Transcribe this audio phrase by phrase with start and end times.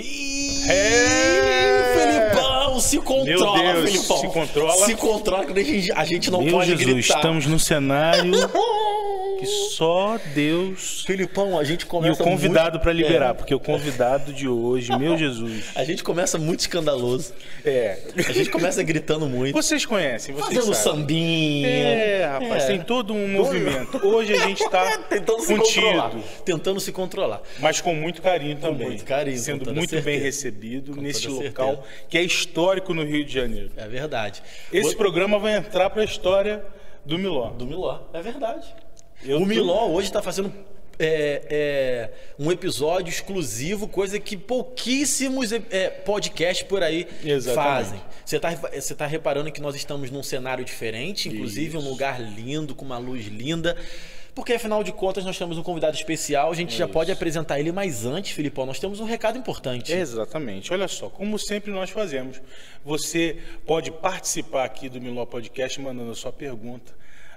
[0.00, 1.92] Ih, É.
[1.94, 3.24] Felipão, se controla,
[3.62, 4.16] Meu Deus, Felipão.
[4.18, 4.84] se controla.
[4.86, 7.16] Se controla, que a gente, a gente não Meu pode Jesus, gritar.
[7.16, 8.32] estamos num cenário
[9.38, 13.54] que só Deus Felipão, a gente e começa o convidado muito- para liberar, É, porque
[13.54, 15.66] o convidado de hoje, meu Jesus.
[15.74, 17.32] a gente começa muito escandaloso.
[17.64, 17.98] É.
[18.16, 19.54] A gente começa gritando muito.
[19.54, 21.00] Vocês conhecem, vocês Fazendo sabem.
[21.00, 21.68] sambinha.
[21.68, 22.66] É, rapaz, É.
[22.68, 24.04] tem todo um movimento.
[24.06, 26.12] Hoje a gente está Tentando se controlar.
[26.44, 27.42] Tentando se controlar.
[27.58, 28.88] mas com muito carinho também.
[28.88, 30.24] muito carinho, com sendo muito bem certeza.
[30.24, 31.82] recebido Com nesse local certeza.
[32.08, 33.70] que é histórico no Rio de Janeiro.
[33.76, 34.42] É verdade.
[34.72, 36.62] Esse programa vai entrar para a história
[37.04, 37.50] do Miló.
[37.50, 38.66] Do Miló, é verdade.
[39.24, 40.52] Eu o tô- Miló hoje está fazendo
[40.98, 47.54] é, é, um episódio exclusivo, coisa que pouquíssimos é, podcasts por aí Exatamente.
[47.54, 48.00] fazem.
[48.24, 52.74] Você está você tá reparando que nós estamos num cenário diferente, inclusive um lugar lindo,
[52.74, 53.76] com uma luz linda.
[54.34, 57.72] Porque afinal de contas nós temos um convidado especial, a gente já pode apresentar ele,
[57.72, 59.90] mas antes, Filipão, nós temos um recado importante.
[59.94, 60.70] Exatamente.
[60.74, 62.38] Olha só, como sempre nós fazemos,
[62.84, 66.92] você pode participar aqui do Miló Podcast mandando a sua pergunta,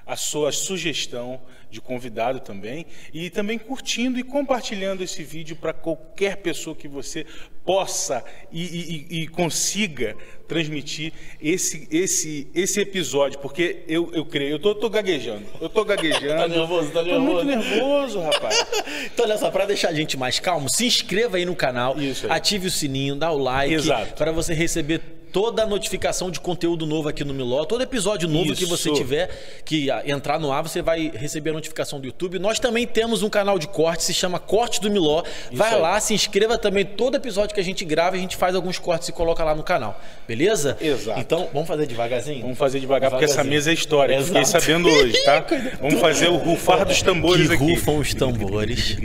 [0.09, 6.37] a sua sugestão de convidado também, e também curtindo e compartilhando esse vídeo para qualquer
[6.37, 7.27] pessoa que você
[7.63, 10.15] possa e, e- e- consiga
[10.47, 15.85] transmitir esse, esse, esse episódio, porque eu, eu creio, eu tô, tô gaguejando, eu tô
[15.85, 16.41] gaguejando.
[16.41, 17.69] Tá nervoso, tá Tô muito nervoso.
[17.69, 18.65] nervoso, rapaz.
[19.13, 22.25] Então, olha só, para deixar a gente mais calmo, se inscreva aí no canal, Isso
[22.25, 22.31] aí.
[22.31, 23.75] ative o sininho, dá o like,
[24.17, 28.55] para você receber toda a notificação de conteúdo novo aqui no Miló, todo episódio novo
[28.55, 28.67] que Isso.
[28.67, 29.29] você tiver
[29.63, 32.39] que ah, entrar no ar, você vai receber a notificação do YouTube.
[32.39, 35.23] Nós também temos um canal de corte, se chama Corte do Miló.
[35.51, 35.81] Vai aí.
[35.81, 39.09] lá, se inscreva também, todo episódio que a gente grava, a gente faz alguns cortes
[39.09, 39.99] e coloca lá no canal.
[40.27, 40.77] Beleza?
[40.81, 41.19] Exato.
[41.19, 42.41] Então, vamos fazer devagarzinho?
[42.41, 44.21] Vamos fazer devagar, porque essa mesa é histórica.
[44.23, 44.63] Fiquei Exato.
[44.63, 45.45] sabendo hoje, tá?
[45.81, 47.73] Vamos fazer o rufar dos tambores que aqui.
[47.73, 48.97] rufam os tambores.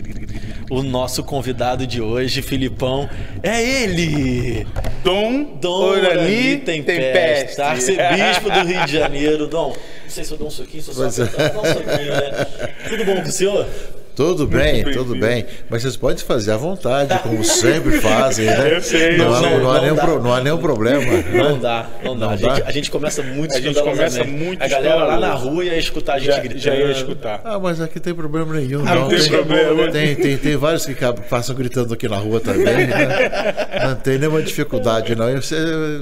[0.71, 3.09] O nosso convidado de hoje, Filipão,
[3.43, 4.67] é ele!
[5.03, 7.61] Dom, Dom Orani Tempeste.
[7.61, 9.47] Arcebispo do Rio de Janeiro.
[9.47, 9.69] Dom,
[10.03, 11.23] não sei se eu dou um soquinho, se eu só Pois é.
[11.23, 12.47] um soquinho, né?
[12.89, 13.67] Tudo bom com o senhor?
[14.15, 15.45] Tudo bem, bem, tudo bem.
[15.69, 18.75] Mas vocês podem fazer à vontade, como sempre fazem, né?
[18.77, 19.59] Eu sei, não, eu há, sei.
[19.59, 20.03] não há Não nenhum dá.
[20.05, 21.05] pro- não há nenhum problema.
[21.33, 21.59] Não né?
[21.61, 22.31] dá, não dá.
[22.31, 25.65] A, gente, a gente começa muito A gente começa muito A galera lá na rua
[25.65, 26.61] ia escutar a gente Já, gritando.
[26.61, 27.41] já ia escutar.
[27.45, 29.01] Ah, mas aqui tem problema nenhum, Ah, não.
[29.03, 29.91] não tem problema.
[29.91, 30.95] Tem, tem, tem vários que
[31.29, 33.55] passam gritando aqui na rua também, né?
[33.85, 35.29] Não tem nenhuma dificuldade, não.
[35.29, 35.57] E Você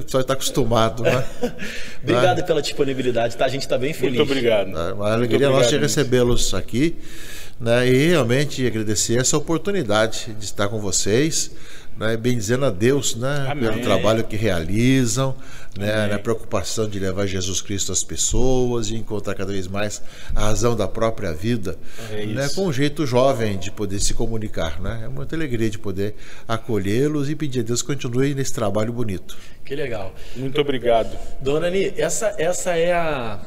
[0.07, 1.25] só está acostumado, né?
[2.03, 3.47] Obrigado pela disponibilidade, tá?
[3.47, 4.17] A gente tá bem feliz.
[4.19, 4.71] Muito obrigado.
[4.79, 6.97] É uma alegria nossa recebê-los aqui
[7.63, 11.53] né, e realmente agradecer essa oportunidade de estar com vocês,
[11.97, 13.71] né, bem dizendo a Deus né, Amém.
[13.71, 15.37] pelo trabalho que realizam,
[15.79, 20.03] né, na preocupação de levar Jesus Cristo às pessoas e encontrar cada vez mais
[20.35, 21.77] a razão da própria vida,
[22.11, 24.81] É né, com um jeito jovem de poder se comunicar.
[24.81, 25.03] Né?
[25.05, 26.17] É muita alegria de poder
[26.49, 29.37] acolhê-los e pedir a Deus que continue nesse trabalho bonito.
[29.65, 30.13] Que legal.
[30.35, 31.17] Muito obrigado.
[31.41, 33.41] Dona Ani, essa, essa é a,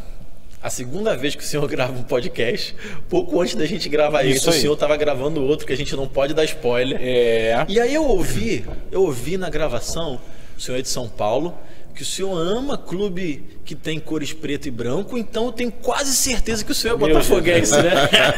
[0.65, 2.75] a segunda vez que o senhor grava um podcast.
[3.07, 5.95] Pouco antes da gente gravar Isso isso, o senhor estava gravando outro que a gente
[5.95, 6.97] não pode dar spoiler.
[6.99, 7.63] É.
[7.69, 10.19] E aí eu ouvi, eu ouvi na gravação,
[10.57, 11.55] o senhor é de São Paulo,
[11.95, 16.16] que o senhor ama clube que tem cores preto e branco, então eu tenho quase
[16.16, 17.94] certeza que o senhor é Meu botafoguense, né?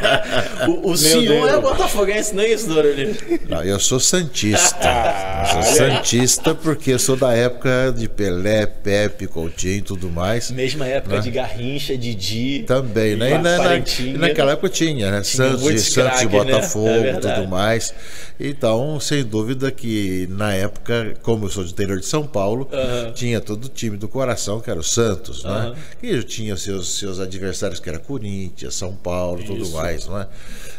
[0.68, 1.52] o o senhor Deus.
[1.52, 3.18] é botafoguense, não é isso, Ani?
[3.50, 4.78] Não, eu sou santista.
[4.82, 5.96] Ah, Eu sou olha aí.
[5.98, 10.50] santista porque eu sou da época de Pelé, Pepe, Coutinho e tudo mais.
[10.52, 11.22] Mesma época Né?
[11.22, 12.64] de Garrincha, Didi.
[12.66, 13.32] Também, né?
[13.32, 15.24] E na- na- e naquela época tinha, né?
[15.24, 16.30] Santos, e Santos e craques, né?
[16.30, 17.36] Botafogo É e verdade.
[17.42, 17.94] tudo mais.
[18.40, 23.12] Então, sem dúvida que na época, como eu sou do interior de São Paulo, Aham.
[23.14, 25.74] tinha todo o time do coração, que era o Santos, né?
[26.04, 29.72] E tinha os seus, seus adversários, que era Corinthians, São Paulo, tudo Isso.
[29.72, 30.28] mais, não é?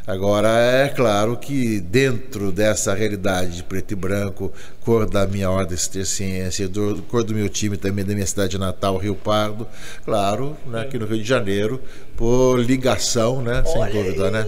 [0.06, 4.53] Agora, é claro que dentro dessa realidade de preto e branco,
[4.83, 8.99] cor da minha ordem ciência, do, cor do meu time também, da minha cidade natal,
[8.99, 9.67] Rio Pardo,
[10.05, 11.81] claro, né, aqui no Rio de Janeiro,
[12.17, 13.62] por ligação, né?
[13.65, 14.47] Sem Olha dúvida, né?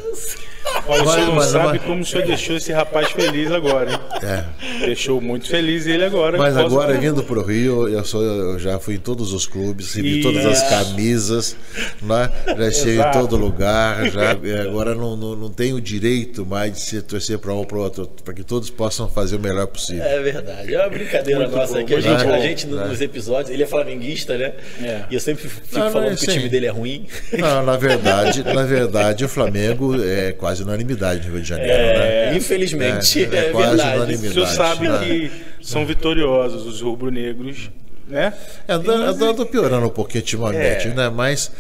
[0.87, 3.93] Olha, o senhor não mas- sabe mas- como o senhor deixou esse rapaz feliz agora,
[3.93, 3.99] hein?
[4.23, 4.45] É.
[4.87, 6.39] Deixou muito feliz ele agora.
[6.39, 9.47] Mas Posso- agora vindo para o Rio, eu, sou, eu já fui em todos os
[9.47, 10.69] clubes, recebi todas as Isso.
[10.71, 11.57] camisas,
[12.03, 12.31] né?
[12.57, 16.73] já estive em todo lugar, já, e agora não, não, não tenho o direito mais
[16.73, 19.41] de se torcer para um ou para o outro, para que todos possam fazer o
[19.41, 20.03] melhor possível.
[20.05, 20.75] É verdade.
[20.75, 21.95] É uma brincadeira Muito nossa bom, aqui.
[21.95, 22.33] A gente, bom.
[22.35, 24.53] a gente nos episódios, ele é flamenguista, né?
[24.83, 25.03] É.
[25.11, 26.39] E eu sempre fico Não, não, falando que o sim.
[26.39, 27.07] time dele é ruim.
[27.39, 32.37] Não, na verdade, na verdade, o Flamengo é quase unanimidade no Rio de Janeiro, né?
[32.37, 34.19] Infelizmente, É, é, é quase verdade.
[34.19, 34.99] Senhor sabe né?
[34.99, 35.31] que
[35.61, 37.71] são vitoriosos os rubro-negros
[38.11, 38.35] né?
[38.67, 40.95] É, andando piorando um pouquinho ultimamente, é.
[40.95, 41.09] né?
[41.09, 41.51] Mas,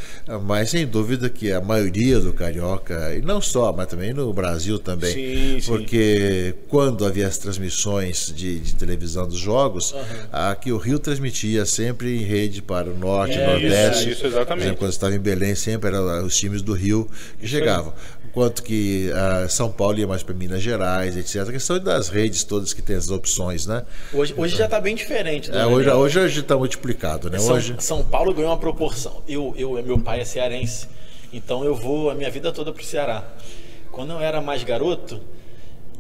[0.43, 4.79] mas sem dúvida que a maioria do carioca, e não só, mas também no Brasil
[4.79, 6.65] também, sim, porque sim.
[6.69, 10.01] quando havia as transmissões de, de televisão dos jogos, uhum.
[10.33, 14.11] aqui o Rio transmitia sempre em rede para o norte, é, nordeste.
[14.11, 14.49] Isso, isso exatamente.
[14.49, 17.09] Por exemplo, quando estava em Belém, sempre eram os times do Rio
[17.39, 17.93] que isso chegavam.
[17.97, 21.49] Aí quanto que uh, São Paulo ia mais para Minas Gerais, etc.
[21.49, 23.85] A questão das redes todas que tem as opções, né?
[24.13, 25.51] Hoje, hoje já está bem diferente.
[25.51, 27.39] É, hoje, hoje está multiplicado, né?
[27.39, 27.77] São, hoje...
[27.79, 29.23] São Paulo ganhou uma proporção.
[29.29, 30.89] Eu, eu, meu pai é cearense,
[31.33, 33.25] então eu vou a minha vida toda para o Ceará.
[33.91, 35.21] Quando eu era mais garoto,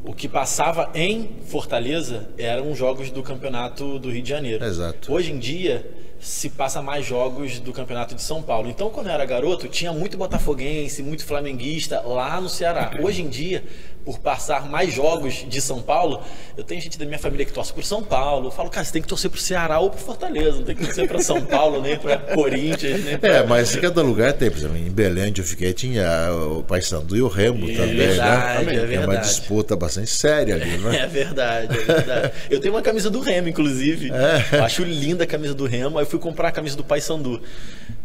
[0.05, 4.65] o que passava em Fortaleza eram jogos do campeonato do Rio de Janeiro.
[4.65, 5.13] Exato.
[5.13, 5.87] Hoje em dia
[6.21, 8.69] se passa mais jogos do Campeonato de São Paulo.
[8.69, 12.93] Então, quando eu era garoto, tinha muito botafoguense, muito flamenguista lá no Ceará.
[13.01, 13.65] Hoje em dia,
[14.05, 16.23] por passar mais jogos de São Paulo,
[16.57, 18.49] eu tenho gente da minha família que torce por São Paulo.
[18.49, 20.85] Eu falo, cara, você tem que torcer pro Ceará ou pro Fortaleza, não tem que
[20.85, 23.29] torcer para São Paulo, nem para Corinthians, nem pra...
[23.31, 26.63] É, mas em cada lugar tem, por exemplo, em Belém, onde eu fiquei, tinha o
[26.63, 28.73] Paysandu e o Remo é também, verdade, né?
[28.75, 28.95] É, verdade.
[28.95, 31.01] é uma disputa bastante séria ali, né?
[31.01, 32.33] É verdade, é verdade.
[32.51, 34.11] Eu tenho uma camisa do Remo, inclusive.
[34.11, 34.59] É.
[34.59, 37.41] Eu acho linda a camisa do Remo, fui comprar a camisa do Paysandu.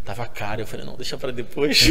[0.06, 1.90] Tava caro, eu falei, não, deixa para depois.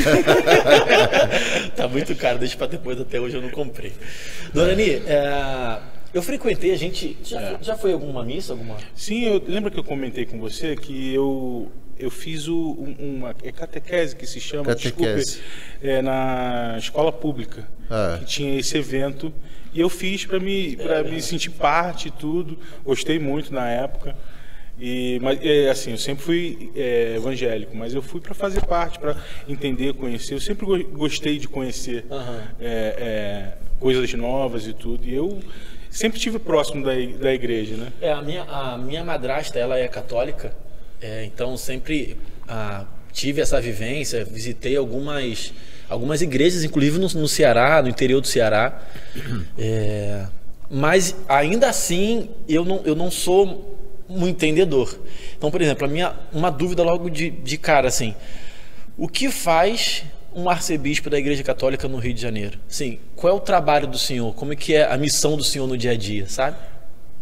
[1.75, 3.93] tá muito caro, deixa para depois, até hoje eu não comprei.
[4.53, 5.79] Dona Ani, é,
[6.15, 7.19] eu frequentei, a gente.
[7.25, 7.59] Já, é.
[7.61, 8.53] já foi alguma missa?
[8.53, 8.77] Alguma...
[8.95, 13.51] Sim, eu lembra que eu comentei com você que eu, eu fiz o, uma é
[13.51, 15.41] catequese que se chama, catequese.
[15.41, 15.43] desculpe,
[15.83, 18.17] é, na escola pública, ah.
[18.21, 19.35] que tinha esse evento.
[19.73, 22.57] E eu fiz para me, pra me sentir parte e tudo.
[22.85, 24.17] Gostei muito na época.
[24.79, 28.99] E, mas, é, assim, eu sempre fui é, evangélico, mas eu fui para fazer parte,
[28.99, 29.17] para
[29.49, 30.35] entender, conhecer.
[30.35, 32.41] Eu sempre gostei de conhecer uhum.
[32.61, 35.07] é, coisas novas e tudo.
[35.07, 35.41] E eu
[35.91, 37.93] sempre estive próximo da, da igreja, né?
[38.01, 40.53] É, a minha, a minha madrasta, ela é católica,
[41.01, 42.17] é, então sempre
[42.49, 45.53] ah, tive essa vivência, visitei algumas,
[45.89, 48.83] algumas igrejas, inclusive no, no Ceará, no interior do Ceará.
[49.57, 50.27] É,
[50.69, 53.79] mas ainda assim, eu não, eu não sou
[54.09, 54.99] um entendedor.
[55.37, 58.15] Então, por exemplo, a minha, uma dúvida logo de, de cara, assim,
[58.97, 60.05] o que faz
[60.35, 62.59] um arcebispo da Igreja Católica no Rio de Janeiro?
[62.69, 64.35] Sim, qual é o trabalho do senhor?
[64.35, 66.57] Como é que é a missão do senhor no dia a dia, sabe?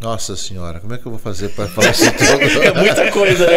[0.00, 2.62] Nossa senhora, como é que eu vou fazer para falar isso tudo?
[2.62, 3.56] é muita coisa, né?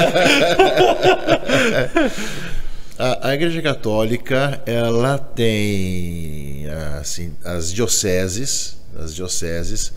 [3.00, 6.68] a, a, Igreja Católica, ela tem
[7.00, 9.92] assim, as dioceses, as dioceses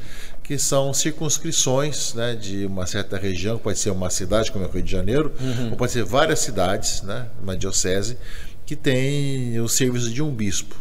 [0.48, 4.70] que são circunscrições né, de uma certa região, pode ser uma cidade como é o
[4.70, 5.72] Rio de Janeiro, uhum.
[5.72, 8.16] ou pode ser várias cidades, né, uma diocese,
[8.64, 10.74] que tem o serviço de um bispo.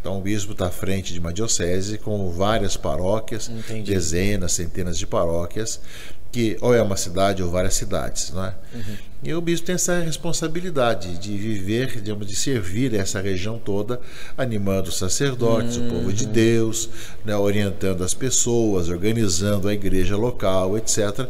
[0.00, 3.92] Então, o bispo está à frente de uma diocese com várias paróquias, Entendi.
[3.92, 5.80] dezenas, centenas de paróquias,
[6.34, 8.54] que ou é uma cidade ou várias cidades, não é?
[8.74, 8.96] Uhum.
[9.22, 14.00] E o bispo tem essa responsabilidade de viver, digamos, de servir essa região toda,
[14.36, 15.86] animando os sacerdotes, uhum.
[15.86, 16.90] o povo de Deus,
[17.24, 21.28] né, orientando as pessoas, organizando a igreja local, etc.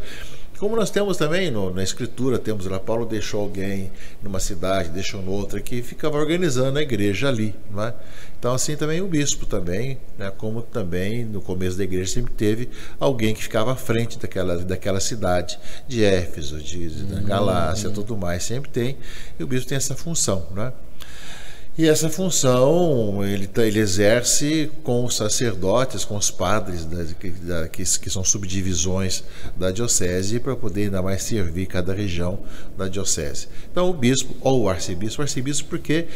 [0.59, 3.93] Como nós temos também no, na escritura, temos lá, Paulo deixou alguém
[4.23, 7.55] numa cidade, deixou noutra, que ficava organizando a igreja ali.
[7.71, 7.95] Não é?
[8.45, 12.69] Então, assim também o bispo também, né, como também no começo da igreja sempre teve
[13.01, 15.59] alguém que ficava à frente daquela, daquela cidade,
[15.89, 17.95] de Éfeso, de, de Galácia, uhum.
[17.95, 18.99] tudo mais, sempre tem,
[19.41, 20.47] e o bispo tem essa função.
[20.55, 20.73] Não é?
[21.79, 27.69] E essa função ele, tá, ele exerce com os sacerdotes, com os padres, da, da,
[27.69, 29.25] que, que, são subdivisões
[29.57, 32.39] da diocese, para poder ainda mais servir cada região
[32.77, 33.49] da diocese.
[33.73, 36.07] Então, o bispo ou o arcebispo, o arcebispo porque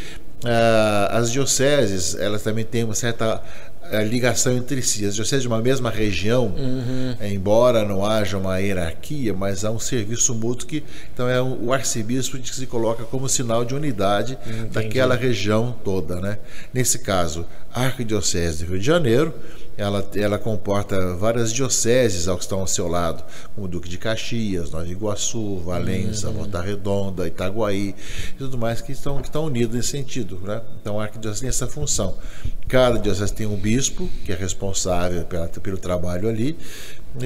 [1.11, 3.43] as dioceses elas também têm uma certa
[3.91, 5.07] a ligação entre si.
[5.07, 7.17] As dioceses de uma mesma região, uhum.
[7.23, 12.39] embora não haja uma hierarquia, mas há um serviço mútuo que então é o arcebispo
[12.39, 14.69] que se coloca como sinal de unidade Entendi.
[14.69, 16.39] daquela região toda, né?
[16.73, 19.35] Nesse caso, a Arquidiocese do Rio de Janeiro
[19.79, 23.23] ela, ela comporta várias dioceses ao que estão ao seu lado,
[23.55, 26.35] como Duque de Caxias, Nova Iguaçu, Valença, uhum.
[26.35, 27.95] Volta Redonda, Itaguaí
[28.31, 30.41] e tudo mais que estão, que estão unidos nesse sentido.
[30.43, 30.61] Né?
[30.81, 32.19] Então a arquidiocese tem essa função.
[32.67, 36.59] Cada diocese tem um bispo, que é responsável pela, pelo trabalho ali,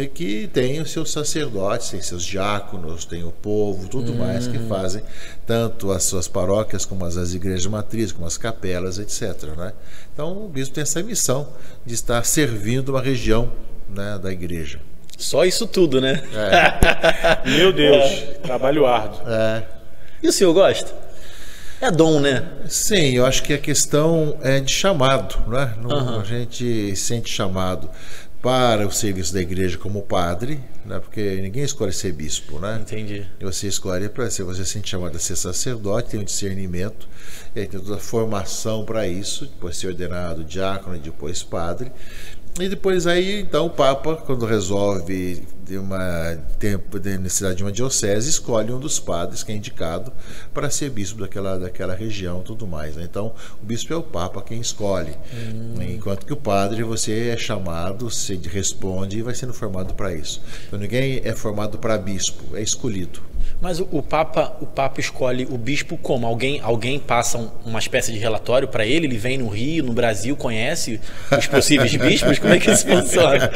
[0.00, 4.18] e que tem os seus sacerdotes, tem seus diáconos, tem o povo, tudo uhum.
[4.18, 5.02] mais que fazem
[5.46, 9.44] tanto as suas paróquias como as, as igrejas matrizes, como as capelas, etc.
[9.56, 9.72] Né?
[10.12, 11.49] Então o bispo tem essa missão
[11.84, 13.52] de estar servindo uma região
[13.88, 14.80] né, da igreja.
[15.18, 16.22] Só isso tudo, né?
[16.34, 17.49] É.
[17.50, 18.38] Meu Deus, é.
[18.42, 19.20] trabalho árduo.
[19.26, 19.62] É.
[20.22, 20.92] E o senhor gosta?
[21.82, 22.44] É dom, né?
[22.68, 25.75] Sim, eu acho que a questão é de chamado, né?
[25.82, 26.20] Não, uhum.
[26.20, 27.90] A gente sente chamado
[28.42, 30.99] para o serviço da igreja como padre, né?
[30.99, 32.80] porque ninguém escolhe ser bispo, né?
[32.82, 33.25] Entendi.
[33.40, 37.08] Você escolhe para ser, você se sente chamado a ser sacerdote, tem um discernimento,
[37.54, 41.92] e aí tem toda a formação para isso, depois ser ordenado diácono e depois padre.
[42.61, 47.73] E depois aí, então, o Papa, quando resolve de uma tempo de necessidade de uma
[47.73, 50.12] diocese, escolhe um dos padres que é indicado
[50.52, 52.94] para ser bispo daquela, daquela região, tudo mais.
[52.94, 53.04] Né?
[53.04, 53.32] Então,
[53.62, 55.80] o bispo é o Papa quem escolhe, hum.
[55.80, 60.42] enquanto que o padre você é chamado, você responde e vai sendo formado para isso.
[60.66, 63.32] Então, ninguém é formado para bispo, é escolhido.
[63.61, 66.26] Mas o, o, Papa, o Papa escolhe o bispo como?
[66.26, 69.06] Alguém, alguém passa um, uma espécie de relatório para ele?
[69.06, 71.00] Ele vem no Rio, no Brasil, conhece
[71.37, 72.38] os possíveis bispos?
[72.38, 73.50] Como é que isso funciona?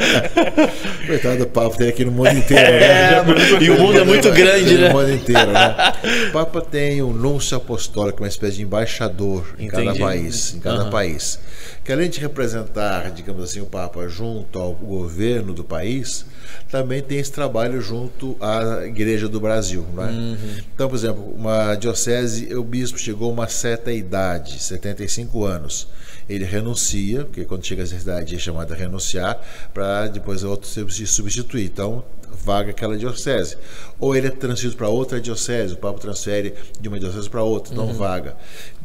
[1.05, 2.71] Coitado do Papa, tem aqui no mundo inteiro.
[2.71, 2.79] Né?
[2.79, 4.87] É, e o mundo é muito grande, né?
[4.89, 5.93] No mundo inteiro, né?
[6.29, 9.85] O Papa tem um núncio apostólico, uma espécie de embaixador em Entendi.
[9.85, 10.89] cada país, em cada uhum.
[10.89, 11.39] país.
[11.87, 16.25] Que além de representar, digamos assim, o Papa junto ao governo do país,
[16.69, 19.85] também tem esse trabalho junto à Igreja do Brasil.
[19.97, 20.01] É?
[20.01, 20.37] Uhum.
[20.75, 25.87] Então, por exemplo, uma diocese, o bispo chegou a uma certa idade, 75 anos.
[26.27, 29.39] Ele renuncia, porque quando chega a essa idade é chamado a renunciar,
[29.73, 31.67] para depois outro se substituir.
[31.67, 33.57] Então, vaga aquela diocese.
[33.97, 37.73] Ou ele é transferido para outra diocese, o Papa transfere de uma diocese para outra,
[37.73, 37.93] então uhum.
[37.93, 38.35] vaga.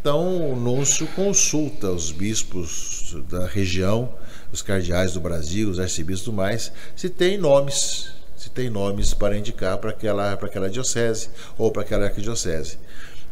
[0.02, 4.12] Então, o Núncio consulta os bispos da região,
[4.50, 9.14] os cardeais do Brasil, os arcebispos e tudo mais, se tem nomes, se tem nomes
[9.14, 12.78] para indicar para aquela, para aquela diocese ou para aquela arquidiocese.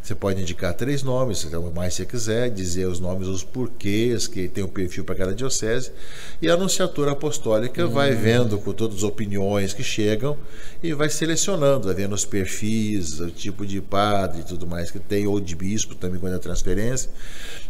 [0.02, 4.48] Você pode indicar três nomes, o mais você quiser, dizer os nomes, os porquês que
[4.48, 5.92] tem o um perfil para cada diocese.
[6.40, 7.90] E a anunciatura apostólica hum.
[7.90, 10.36] vai vendo com todas as opiniões que chegam
[10.82, 14.98] e vai selecionando, vai vendo os perfis, o tipo de padre e tudo mais que
[14.98, 17.10] tem, ou de bispo também quando é transferência.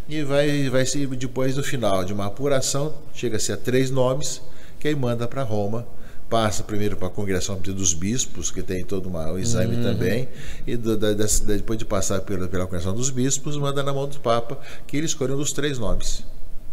[0.08, 4.40] E vai, vai se depois no final de uma apuração, chega-se a três nomes,
[4.78, 5.86] que aí manda para Roma
[6.30, 9.82] passa primeiro para a congregação dos bispos, que tem todo uma, um exame uhum.
[9.82, 10.28] também,
[10.64, 14.06] e do, da, da, depois de passar pela, pela congregação dos bispos, manda na mão
[14.06, 16.24] do Papa, que ele escolhe um dos três nomes.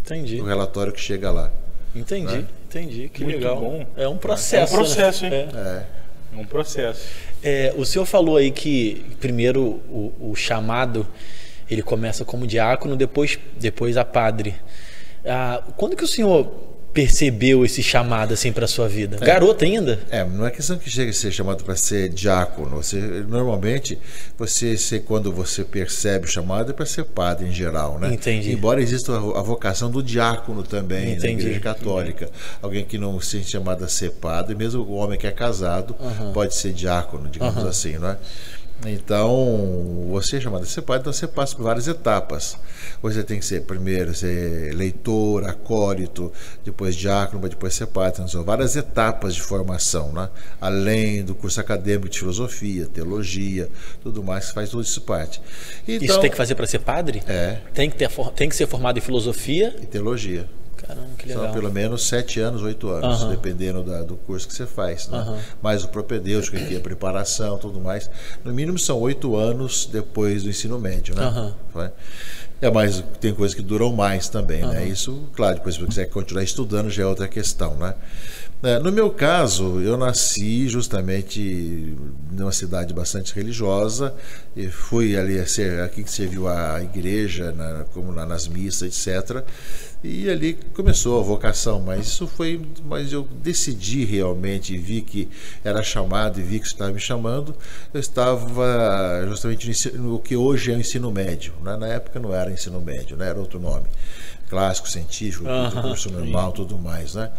[0.05, 0.39] Entendi.
[0.39, 1.51] O relatório que chega lá.
[1.95, 2.47] Entendi, né?
[2.65, 3.09] entendi.
[3.09, 3.59] Que Muito legal.
[3.59, 3.85] Bom.
[3.97, 4.73] É um processo.
[4.73, 5.41] É um processo, né?
[5.41, 5.49] hein?
[5.53, 6.37] É.
[6.37, 6.39] é.
[6.39, 7.07] um processo.
[7.43, 11.05] É, o senhor falou aí que primeiro o, o, chamado
[11.69, 14.55] ele começa como diácono, depois, depois a padre.
[15.25, 16.66] Ah, quando que o senhor
[16.97, 19.17] percebeu esse chamado assim para sua vida?
[19.21, 19.23] É.
[19.23, 19.99] Garota ainda?
[20.09, 22.77] É, não é questão que chega a ser chamado para ser diácono.
[22.77, 23.99] Você normalmente
[24.35, 28.11] você se, quando você percebe o chamado é para ser padre em geral, né?
[28.11, 28.51] Entendi.
[28.51, 31.35] Embora exista a, vocação do diácono também Entendi.
[31.35, 32.31] na Igreja Católica,
[32.63, 35.95] alguém que não se sente chamado a ser padre, mesmo o homem que é casado
[35.99, 36.33] uhum.
[36.33, 37.69] pode ser diácono, digamos uhum.
[37.69, 38.17] assim, não é?
[38.85, 42.57] Então, você é chamado a ser padre, então você passa por várias etapas.
[43.01, 46.31] Você tem que ser, primeiro, ser leitor, acólito,
[46.63, 48.13] depois diácono, depois ser padre.
[48.13, 50.29] Então, são várias etapas de formação, né?
[50.61, 53.67] além do curso acadêmico de filosofia, teologia,
[54.03, 55.41] tudo mais, faz tudo isso parte.
[55.87, 57.23] Então, isso tem que fazer para ser padre?
[57.27, 57.57] É.
[57.73, 59.75] Tem que, ter, tem que ser formado em filosofia?
[59.81, 60.47] E teologia.
[60.87, 61.43] Caramba, que legal.
[61.43, 63.29] São pelo menos sete anos, oito anos, uhum.
[63.29, 65.09] dependendo da, do curso que você faz.
[65.09, 65.19] Né?
[65.19, 65.37] Uhum.
[65.61, 68.09] Mais o propedêutico, que é preparação, tudo mais.
[68.43, 71.53] No mínimo são oito anos depois do ensino médio, né?
[71.75, 71.89] Uhum.
[72.59, 74.87] É, mas tem coisas que duram mais também, né?
[74.87, 77.93] Isso, claro, depois se você quiser continuar estudando já é outra questão, né?
[78.63, 81.95] É, no meu caso, eu nasci justamente
[82.31, 84.15] numa cidade bastante religiosa
[84.55, 89.07] e fui ali a ser aqui que serviu a igreja, na, como na, nas missas,
[89.07, 89.43] etc.
[90.03, 95.27] E ali começou a vocação, mas isso foi, mas eu decidi realmente, vi que
[95.63, 97.55] era chamado e vi que estava me chamando.
[97.91, 101.75] Eu estava justamente no, ensino, no que hoje é o ensino médio, né?
[101.77, 103.29] na época não era ensino médio, né?
[103.29, 103.87] era outro nome
[104.49, 106.55] clássico, científico, uhum, curso normal, sim.
[106.55, 107.31] tudo mais, né?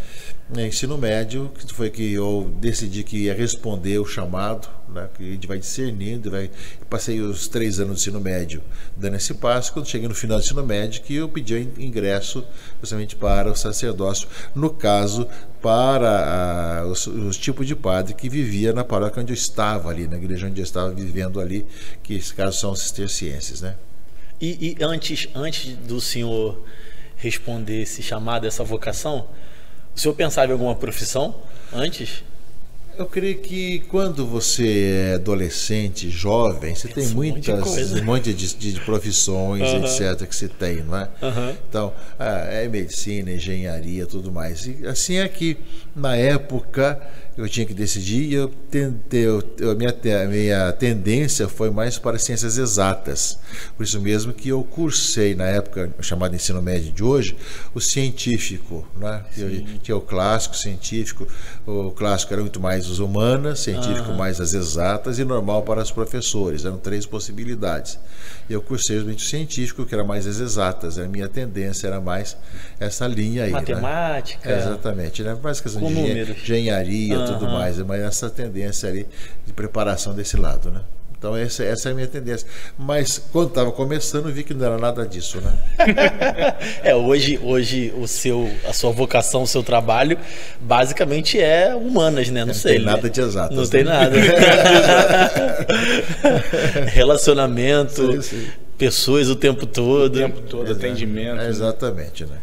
[0.56, 5.06] Ensino médio, que foi que eu decidi que ia responder o chamado, né?
[5.14, 6.50] que a gente vai discernindo, vai...
[6.88, 8.62] passei os três anos de ensino médio
[8.96, 12.42] dando esse passo, quando cheguei no final do ensino médio, que eu pedi ingresso
[12.80, 15.28] justamente para o sacerdócio, no caso,
[15.60, 20.16] para os, os, tipos de padre que vivia na paróquia onde eu estava ali, na
[20.16, 21.66] igreja onde eu estava vivendo ali,
[22.02, 23.76] que esse caso são os cistercienses, né?
[24.40, 26.62] E, e antes, antes do senhor
[27.18, 29.28] responder esse chamado, essa vocação,
[29.94, 31.34] o senhor pensava em alguma profissão
[31.72, 32.22] antes?
[32.96, 38.72] Eu creio que quando você é adolescente, jovem, você tem muitas, um monte de, de,
[38.72, 39.84] de profissões, uhum.
[39.84, 41.08] etc., que você tem, não é?
[41.22, 41.56] Uhum.
[41.68, 44.66] Então, é medicina, engenharia, tudo mais.
[44.66, 45.56] E assim é que,
[45.98, 47.00] na época,
[47.36, 49.40] eu tinha que decidir e eu tentei, eu,
[49.70, 53.38] a, minha, a minha tendência foi mais para ciências exatas.
[53.76, 57.36] Por isso mesmo que eu cursei, na época chamado ensino médio de hoje,
[57.72, 58.86] o científico.
[58.96, 59.24] Né?
[59.36, 61.26] Eu, tinha o clássico, científico.
[61.64, 65.92] O clássico era muito mais as humanas, científico mais as exatas e normal para os
[65.92, 66.64] professores.
[66.64, 67.98] Eram três possibilidades.
[68.48, 70.98] Eu cursei o científico, que era mais as exatas.
[70.98, 72.36] A minha tendência era mais
[72.80, 73.52] essa linha aí.
[73.52, 73.58] Né?
[73.58, 74.48] Matemática.
[74.48, 74.58] Né?
[74.58, 75.22] exatamente.
[75.22, 75.36] Né?
[75.42, 79.06] Mais questão de engenharia, tudo mais, mas essa tendência ali
[79.46, 80.80] de preparação desse lado, né?
[81.18, 82.46] Então essa, essa é a minha tendência.
[82.78, 85.52] Mas quando estava começando, vi que não era nada disso, né?
[86.84, 90.16] é, hoje, hoje o seu, a sua vocação, o seu trabalho,
[90.60, 92.40] basicamente é humanas, né?
[92.40, 92.76] Não, não sei.
[92.76, 92.92] Tem né?
[92.92, 93.54] nada de exato.
[93.54, 93.68] Não né?
[93.68, 94.16] tem nada.
[96.86, 98.46] Relacionamento, sim, sim.
[98.76, 100.14] pessoas o tempo todo.
[100.14, 101.40] O tempo todo, atendimento.
[101.40, 102.38] É, exatamente, né?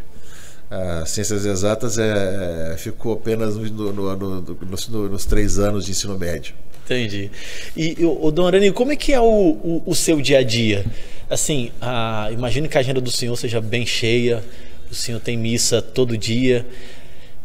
[1.01, 6.17] as ciências exatas é, é, ficou apenas no, no, no, nos três anos de ensino
[6.17, 6.53] médio.
[6.85, 7.31] Entendi.
[7.75, 10.85] E, o Dom Arani, como é que é o, o, o seu dia a dia?
[11.27, 14.43] Assim, a, imagino que a agenda do senhor seja bem cheia,
[14.89, 16.65] o senhor tem missa todo dia.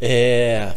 [0.01, 0.73] É,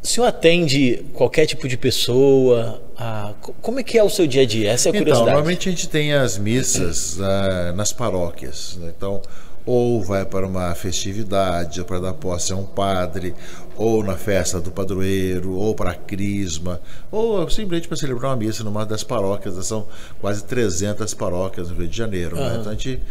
[0.00, 2.80] o senhor atende qualquer tipo de pessoa?
[2.96, 4.70] A, como é que é o seu dia a dia?
[4.70, 5.30] Essa é a então, curiosidade.
[5.32, 8.76] Normalmente a gente tem as missas uh, nas paróquias.
[8.80, 8.92] Né?
[8.96, 9.20] Então,
[9.66, 13.34] ou vai para uma festividade, ou para dar posse a um padre,
[13.76, 16.80] ou na festa do padroeiro, ou para a crisma,
[17.10, 19.86] ou simplesmente para celebrar uma missa numa das paróquias, são
[20.20, 22.36] quase 300 paróquias no Rio de Janeiro.
[22.36, 22.42] Uhum.
[22.42, 22.56] Né?
[22.60, 23.02] Então a gente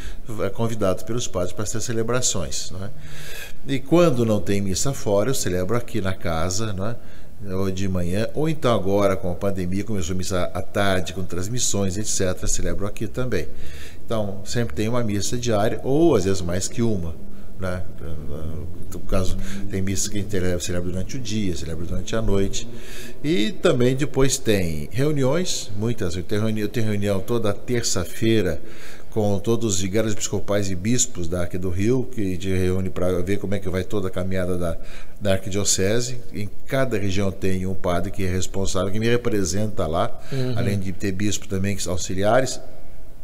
[0.42, 2.72] é convidado pelos padres para essas celebrações.
[2.72, 2.90] Né?
[3.68, 6.96] E quando não tem missa fora, eu celebro aqui na casa, né?
[7.52, 11.24] ou de manhã, ou então agora com a pandemia, começou a missa à tarde, com
[11.24, 13.48] transmissões, etc., celebro aqui também.
[14.14, 17.16] Então, sempre tem uma missa diária, ou às vezes mais que uma.
[17.60, 17.82] Né?
[18.94, 19.36] No caso,
[19.72, 20.24] tem missa que
[20.60, 22.68] celebra durante o dia, celebra durante a noite.
[23.24, 26.16] E também depois tem reuniões, muitas.
[26.16, 28.62] Eu tenho reunião, eu tenho reunião toda terça-feira
[29.10, 33.20] com todos os vigários episcopais e bispos daqui do Rio, que a gente reúne para
[33.24, 34.78] ver como é que vai toda a caminhada da,
[35.20, 36.20] da arquidiocese.
[36.32, 40.54] Em cada região tem um padre que é responsável, que me representa lá, uhum.
[40.56, 42.60] além de ter bispo também, auxiliares.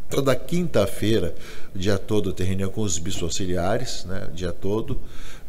[0.10, 1.36] Toda quinta-feira,
[1.74, 5.00] o dia todo, tem reunião com os bispos auxiliares, né, o dia todo.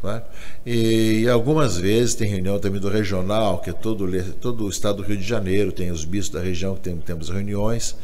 [0.03, 0.23] Né?
[0.65, 4.07] E, algumas vezes tem reunião também do regional, que é todo,
[4.41, 7.29] todo o estado do Rio de Janeiro, tem os bispos da região que tem, temos
[7.29, 7.97] reuniões,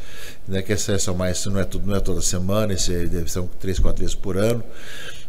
[0.47, 3.43] né, que essas são mais, não é, tudo, não é toda semana, esse deve ser
[3.59, 4.63] três, quatro vezes por ano.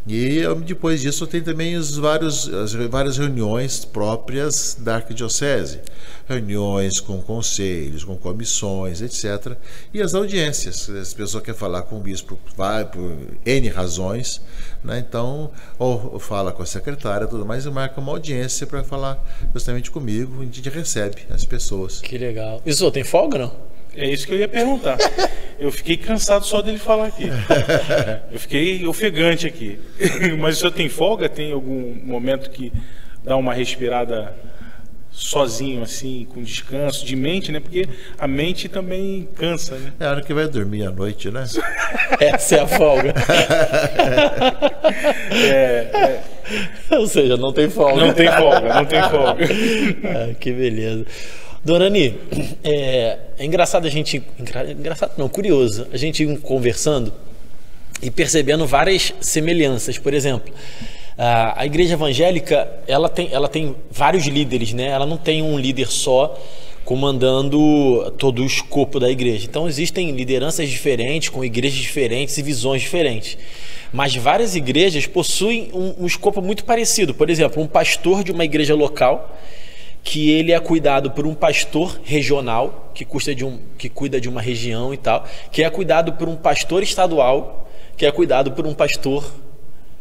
[0.08, 5.80] E depois disso tem também os vários, as várias reuniões próprias da arquidiocese,
[6.26, 9.56] reuniões com conselhos, com comissões, etc.
[9.92, 14.40] E as audiências, se a pessoa quer falar com o bispo, vai por N razões,
[14.82, 15.04] né?
[15.06, 19.90] então, ou fala com a secretária, tudo mais, e marca uma audiência para falar justamente
[19.90, 22.00] comigo, a gente recebe as pessoas.
[22.00, 22.62] Que legal.
[22.64, 23.67] Isso tem folga não?
[23.98, 24.96] É isso que eu ia perguntar.
[25.58, 27.28] Eu fiquei cansado só dele falar aqui.
[28.30, 29.78] Eu fiquei ofegante aqui.
[30.38, 31.28] Mas o senhor tem folga?
[31.28, 32.72] Tem algum momento que
[33.24, 34.34] dá uma respirada
[35.10, 37.58] sozinho, assim, com descanso de mente, né?
[37.58, 39.92] Porque a mente também cansa, né?
[39.98, 41.44] É a hora que vai dormir à noite, né?
[42.20, 43.12] Essa é a folga.
[45.32, 46.96] é, é.
[46.96, 48.06] Ou seja, não tem folga.
[48.06, 49.44] Não tem folga, não tem folga.
[50.04, 51.04] Ah, que beleza.
[51.64, 52.14] Dorani,
[52.62, 54.22] é, é engraçado a gente.
[54.38, 55.86] Engraçado não, curioso.
[55.92, 57.12] A gente conversando
[58.02, 59.98] e percebendo várias semelhanças.
[59.98, 60.52] Por exemplo,
[61.16, 64.86] a, a igreja evangélica ela tem, ela tem vários líderes, né?
[64.86, 66.38] Ela não tem um líder só
[66.84, 69.44] comandando todo o escopo da igreja.
[69.44, 73.36] Então existem lideranças diferentes, com igrejas diferentes e visões diferentes.
[73.92, 77.12] Mas várias igrejas possuem um, um escopo muito parecido.
[77.14, 79.36] Por exemplo, um pastor de uma igreja local
[80.08, 84.26] que ele é cuidado por um pastor regional, que, custa de um, que cuida de
[84.26, 88.66] uma região e tal, que é cuidado por um pastor estadual, que é cuidado por
[88.66, 89.22] um pastor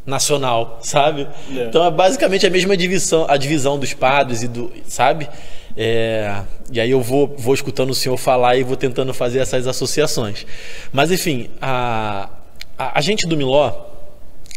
[0.05, 1.27] nacional, sabe?
[1.53, 1.65] É.
[1.65, 5.27] Então é basicamente a mesma divisão, a divisão dos padres e do, sabe?
[5.75, 6.41] É,
[6.71, 10.45] e aí eu vou, vou escutando o senhor falar e vou tentando fazer essas associações.
[10.93, 12.29] Mas enfim, a,
[12.77, 13.73] a, a gente do Miló,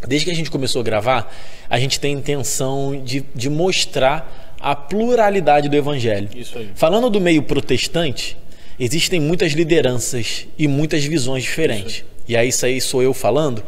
[0.07, 1.35] desde que a gente começou a gravar,
[1.69, 6.29] a gente tem intenção de, de mostrar a pluralidade do evangelho.
[6.75, 8.37] Falando do meio protestante,
[8.79, 12.05] existem muitas lideranças e muitas visões diferentes.
[12.29, 13.64] E aí isso aí sou eu falando.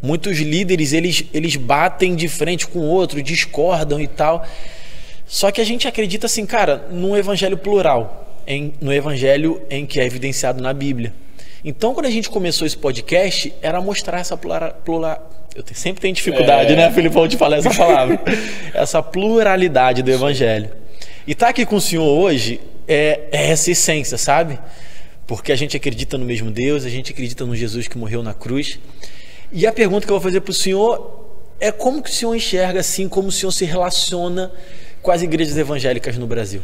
[0.00, 4.46] Muitos líderes eles, eles batem de frente com o outro, discordam e tal.
[5.26, 9.98] Só que a gente acredita assim, cara, num evangelho plural, em, no evangelho em que
[9.98, 11.12] é evidenciado na Bíblia.
[11.64, 16.14] Então, quando a gente começou esse podcast, era mostrar essa plural, plural eu sempre tenho
[16.14, 16.76] dificuldade, é...
[16.76, 18.20] né, Filipão, de falar essa palavra.
[18.74, 20.70] essa pluralidade do evangelho.
[21.26, 24.58] E estar tá aqui com o senhor hoje é, é essa essência, sabe?
[25.26, 28.32] Porque a gente acredita no mesmo Deus, a gente acredita no Jesus que morreu na
[28.32, 28.78] cruz.
[29.50, 31.26] E a pergunta que eu vou fazer para o senhor
[31.58, 34.52] é como que o senhor enxerga assim, como o senhor se relaciona
[35.02, 36.62] com as igrejas evangélicas no Brasil?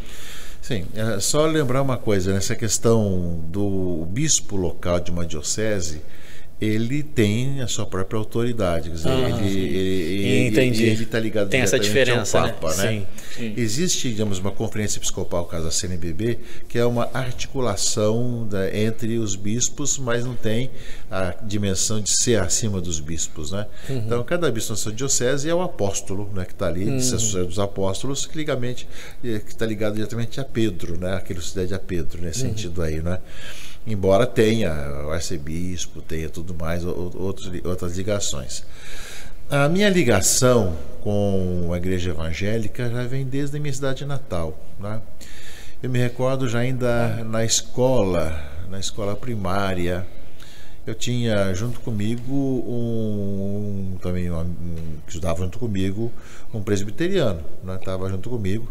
[0.61, 6.01] Sim, é só lembrar uma coisa, nessa questão do bispo local de uma diocese,
[6.61, 8.89] ele tem a sua própria autoridade.
[8.89, 10.83] Quer dizer, ah, ele, ele, Entendi.
[10.83, 12.83] Ele está ligado tem essa diferença, ao Papa, né?
[12.83, 12.89] né?
[12.91, 13.07] Sim.
[13.35, 13.53] Sim.
[13.57, 19.35] Existe, digamos, uma conferência episcopal, caso a CNBB, que é uma articulação da, entre os
[19.35, 20.69] bispos, mas não tem
[21.09, 23.65] a dimensão de ser acima dos bispos, né?
[23.89, 23.97] Uhum.
[23.97, 27.45] Então, cada bispo na sua diocese é o apóstolo, né, que está ali, uhum.
[27.45, 28.87] dos apóstolos, que ligamente,
[29.21, 31.15] que está ligado diretamente a Pedro, né?
[31.15, 32.49] Aquele cidade a Pedro, nesse uhum.
[32.49, 33.19] sentido aí, né?
[33.85, 34.71] Embora tenha
[35.05, 38.63] o arcebispo, tenha tudo mais, outros, outras ligações.
[39.49, 44.57] A minha ligação com a igreja evangélica já vem desde a minha cidade natal.
[44.79, 45.01] Né?
[45.81, 50.07] Eu me recordo já ainda na escola, na escola primária,
[50.85, 54.45] eu tinha junto comigo um, também um,
[55.05, 56.11] que estudava junto comigo
[56.53, 57.41] um presbiteriano,
[57.75, 58.11] estava né?
[58.11, 58.69] junto comigo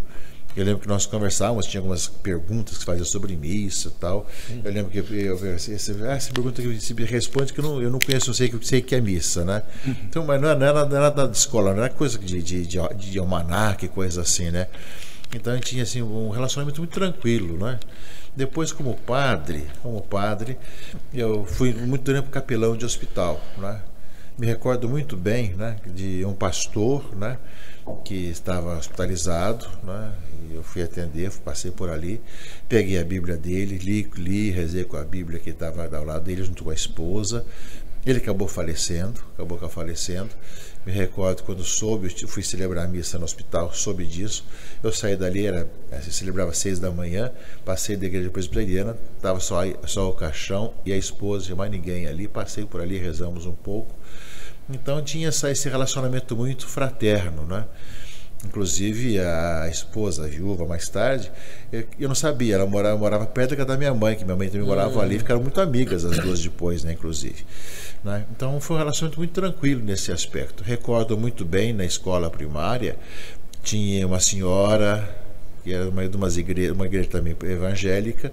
[0.57, 4.27] eu lembro que nós conversávamos, tinha algumas perguntas que fazia sobre missa e tal.
[4.51, 4.61] Hum.
[4.65, 5.73] Eu lembro que eu, eu, essa,
[6.05, 8.67] ah, essa pergunta que você responde que eu não, eu não conheço, eu sei que,
[8.67, 9.63] sei que é missa, né?
[9.87, 9.97] Uhum.
[10.05, 12.67] Então, mas não era, não era, não era da escola, não era coisa de, de,
[12.67, 14.67] de, de almanac, coisa assim, né?
[15.35, 17.81] Então a gente tinha assim, um relacionamento muito tranquilo, né?
[18.37, 20.59] Depois, como padre, como padre,
[21.13, 23.81] eu fui muito tempo capelão de hospital, né?
[24.39, 27.37] Me recordo muito bem, né, de um pastor, né,
[28.05, 30.13] que estava hospitalizado, né,
[30.55, 32.21] eu fui atender, passei por ali,
[32.69, 36.43] peguei a Bíblia dele, li, li rezei com a Bíblia que estava ao lado dele,
[36.43, 37.45] junto com a esposa.
[38.05, 40.31] Ele acabou falecendo, acabou falecendo.
[40.85, 44.45] Me recordo quando soube, fui celebrar a missa no hospital, soube disso.
[44.83, 47.31] Eu saí dali, era, eh, se celebrava às seis da manhã,
[47.65, 52.09] passei da igreja presbiteriana, estava só, só o caixão e a esposa, e mais ninguém
[52.09, 52.27] ali.
[52.27, 53.95] Passei por ali, rezamos um pouco.
[54.75, 57.65] Então tinha esse relacionamento muito fraterno, né?
[58.45, 61.31] Inclusive a esposa, a viúva, mais tarde,
[61.99, 65.01] eu não sabia, ela morava, morava perto da minha mãe, que minha mãe também morava
[65.01, 67.47] ali, ficaram muito amigas as duas depois, né, inclusive.
[68.03, 68.25] Né?
[68.35, 70.65] Então foi um relacionamento muito tranquilo nesse aspecto.
[70.65, 72.97] Recordo muito bem na escola primária,
[73.63, 75.09] tinha uma senhora,
[75.63, 78.33] que era uma de umas igreja, uma igreja também evangélica,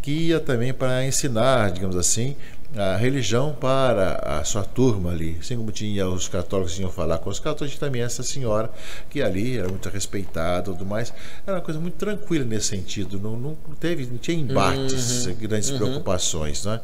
[0.00, 2.34] que ia também para ensinar, digamos assim,
[2.76, 5.36] a religião para a sua turma ali.
[5.40, 8.70] Assim como tinha os católicos que iam falar com os católicos, também essa senhora,
[9.10, 11.12] que ali era muito respeitada e tudo mais.
[11.46, 13.20] Era uma coisa muito tranquila nesse sentido.
[13.20, 15.78] Não, não teve, não tinha embates, uhum, grandes uhum.
[15.78, 16.64] preocupações.
[16.64, 16.80] Né?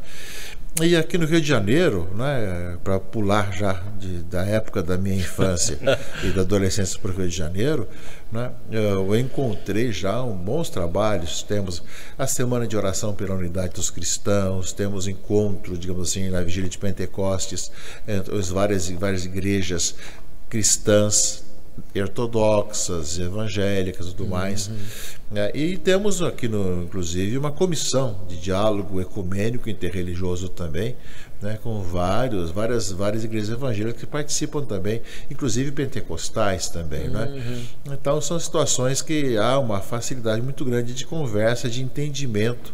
[0.81, 5.17] E aqui no Rio de Janeiro, né, para pular já de, da época da minha
[5.17, 5.77] infância
[6.23, 7.88] e da adolescência para o Rio de Janeiro,
[8.31, 11.43] né, eu encontrei já um bons trabalhos.
[11.43, 11.83] Temos
[12.17, 16.79] a Semana de Oração pela Unidade dos Cristãos, temos encontros, digamos assim, na Vigília de
[16.79, 17.73] Pentecostes,
[18.07, 19.97] entre as várias, várias igrejas
[20.49, 21.48] cristãs
[21.97, 24.31] ortodoxas, evangélicas e tudo uhum.
[24.31, 24.71] mais.
[25.35, 30.97] É, e temos aqui, no, inclusive, uma comissão de diálogo ecumênico interreligioso também,
[31.41, 37.09] né, com vários, várias, várias igrejas evangélicas que participam também, inclusive pentecostais também.
[37.09, 37.25] Né?
[37.25, 37.64] Uhum.
[37.87, 37.99] Né?
[38.01, 42.73] Então, são situações que há uma facilidade muito grande de conversa, de entendimento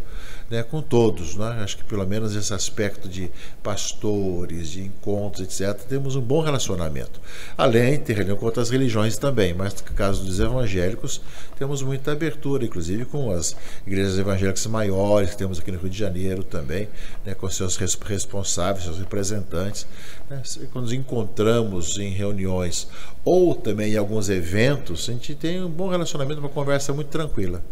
[0.55, 1.35] né, com todos.
[1.35, 1.47] Né?
[1.62, 3.31] Acho que pelo menos esse aspecto de
[3.62, 7.21] pastores, de encontros, etc., temos um bom relacionamento.
[7.59, 11.21] Além de ter reunião com outras religiões também, mas no caso dos evangélicos,
[11.59, 15.99] temos muita abertura, inclusive com as igrejas evangélicas maiores que temos aqui no Rio de
[15.99, 16.88] Janeiro também,
[17.25, 19.87] né, com seus responsáveis, seus representantes.
[20.31, 20.40] Né?
[20.73, 22.88] Quando nos encontramos em reuniões
[23.25, 27.62] ou também em alguns eventos, a gente tem um bom relacionamento, uma conversa muito tranquila.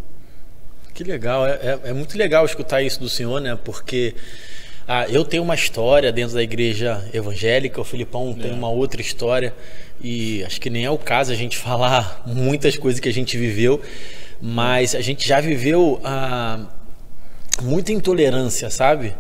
[0.94, 3.58] Que legal, é, é, é, muito legal escutar isso do senhor, né?
[3.64, 4.14] Porque
[4.86, 8.42] ah, eu tenho uma história dentro da igreja evangélica, o Filipão é.
[8.42, 9.54] tem uma outra história,
[10.02, 13.38] e acho que nem é o caso a gente falar muitas coisas que a gente
[13.38, 13.80] viveu,
[14.40, 16.66] mas a gente já viveu ah,
[17.62, 19.14] muita intolerância, sabe?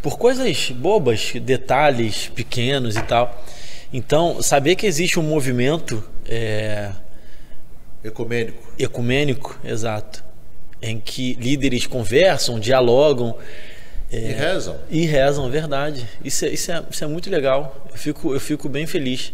[0.00, 3.44] Por coisas bobas, detalhes pequenos e tal.
[3.92, 6.04] Então, saber que existe um movimento.
[6.28, 6.92] É...
[8.04, 8.72] Ecumênico.
[8.78, 10.27] Ecumênico, exato
[10.80, 13.36] em que líderes conversam, dialogam.
[14.10, 14.76] É, e rezam.
[14.90, 16.06] E rezam, verdade.
[16.24, 17.86] Isso é, isso é, isso é muito legal.
[17.90, 19.32] Eu fico, eu fico bem feliz.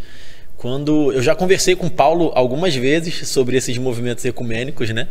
[0.57, 5.09] Quando eu já conversei com Paulo algumas vezes sobre esses movimentos ecumênicos, né?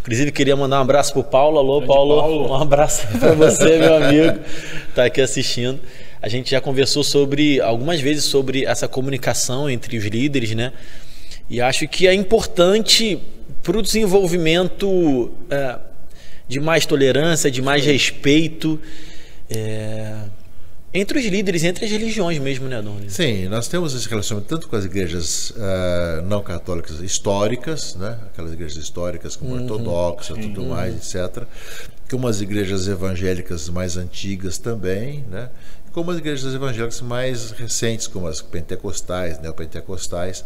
[0.00, 1.58] Inclusive queria mandar um abraço pro Paulo.
[1.58, 2.50] Alô, Paulo, Paulo.
[2.50, 4.38] Um abraço para você, meu amigo,
[4.94, 5.78] tá aqui assistindo.
[6.22, 10.72] A gente já conversou sobre algumas vezes sobre essa comunicação entre os líderes, né?
[11.50, 13.20] E acho que é importante
[13.64, 15.78] para o desenvolvimento é,
[16.46, 18.78] de mais tolerância, de mais respeito
[19.50, 20.16] é,
[20.92, 23.08] entre os líderes, entre as religiões mesmo, né, Dona?
[23.08, 28.52] Sim, nós temos esse relacionamento tanto com as igrejas uh, não católicas históricas, né, aquelas
[28.52, 30.68] igrejas históricas como uhum, ortodoxa, tudo uhum.
[30.68, 31.44] mais, etc.,
[32.08, 35.48] como as igrejas evangélicas mais antigas também, né?
[35.94, 40.44] Como as igrejas evangélicas mais recentes, como as pentecostais, neopentecostais.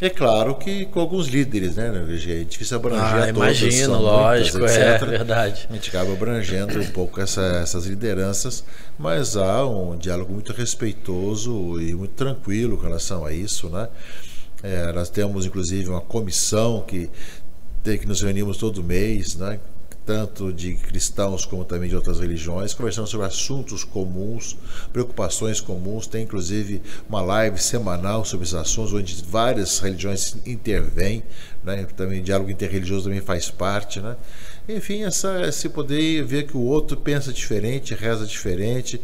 [0.00, 1.92] É claro que com alguns líderes, né?
[2.26, 5.66] É difícil abranger ah, todas, imagino, lógico, muitas, é verdade.
[5.68, 8.64] A gente acaba abrangendo um pouco essa, essas lideranças,
[8.98, 13.88] mas há um diálogo muito respeitoso e muito tranquilo com relação a isso, né?
[14.62, 17.10] É, nós temos inclusive uma comissão que
[17.82, 19.60] tem que nos reunimos todo mês, né?
[20.08, 24.56] Tanto de cristãos como também de outras religiões, conversando sobre assuntos comuns,
[24.90, 26.06] preocupações comuns.
[26.06, 31.22] Tem inclusive uma live semanal sobre esses assuntos, onde várias religiões intervêm,
[31.62, 31.86] né?
[31.94, 34.00] também diálogo interreligioso também faz parte.
[34.00, 34.16] Né?
[34.66, 38.98] Enfim, essa, se poder ver que o outro pensa diferente, reza diferente,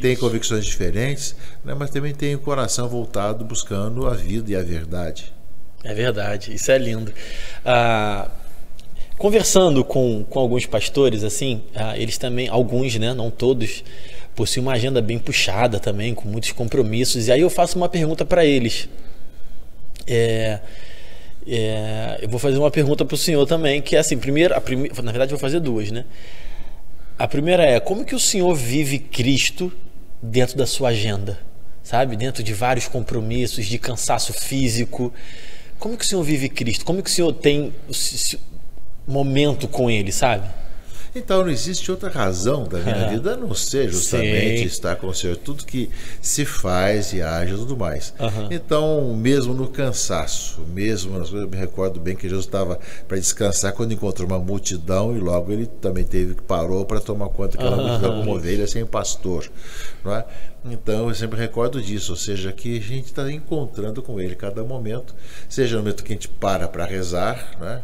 [0.00, 0.20] tem Isso.
[0.20, 1.74] convicções diferentes, né?
[1.74, 5.34] mas também tem o coração voltado buscando a vida e a verdade.
[5.82, 7.12] É verdade, isso é lindo.
[7.64, 8.30] Ah,
[9.16, 13.84] Conversando com, com alguns pastores, assim, ah, eles também, alguns, né, não todos,
[14.34, 17.28] possuem uma agenda bem puxada também, com muitos compromissos.
[17.28, 18.88] E aí eu faço uma pergunta para eles.
[20.06, 20.58] É,
[21.46, 24.60] é, eu vou fazer uma pergunta para o senhor também, que é assim, primeiro, a
[24.60, 24.88] prime...
[24.88, 26.04] na verdade eu vou fazer duas, né?
[27.18, 29.72] A primeira é, como que o senhor vive Cristo
[30.20, 31.38] dentro da sua agenda?
[31.82, 32.16] Sabe?
[32.16, 35.12] Dentro de vários compromissos, de cansaço físico.
[35.78, 36.84] Como que o senhor vive Cristo?
[36.84, 37.72] Como que o senhor tem
[39.06, 40.48] momento com ele, sabe?
[41.14, 43.10] Então não existe outra razão da minha é.
[43.10, 44.64] vida a não ser justamente Sim.
[44.64, 45.36] estar com o Senhor.
[45.36, 45.88] Tudo que
[46.20, 48.12] se faz e age e tudo mais.
[48.18, 48.48] Uhum.
[48.50, 53.92] Então, mesmo no cansaço, mesmo, eu me recordo bem que Jesus estava para descansar quando
[53.92, 57.86] encontrou uma multidão e logo ele também teve que parou para tomar conta daquela uhum.
[57.86, 59.48] multidão como ovelha sem pastor.
[60.04, 60.24] Não é?
[60.64, 64.64] Então eu sempre recordo disso, ou seja, que a gente está encontrando com ele cada
[64.64, 65.14] momento,
[65.48, 67.82] seja no momento que a gente para para rezar, né?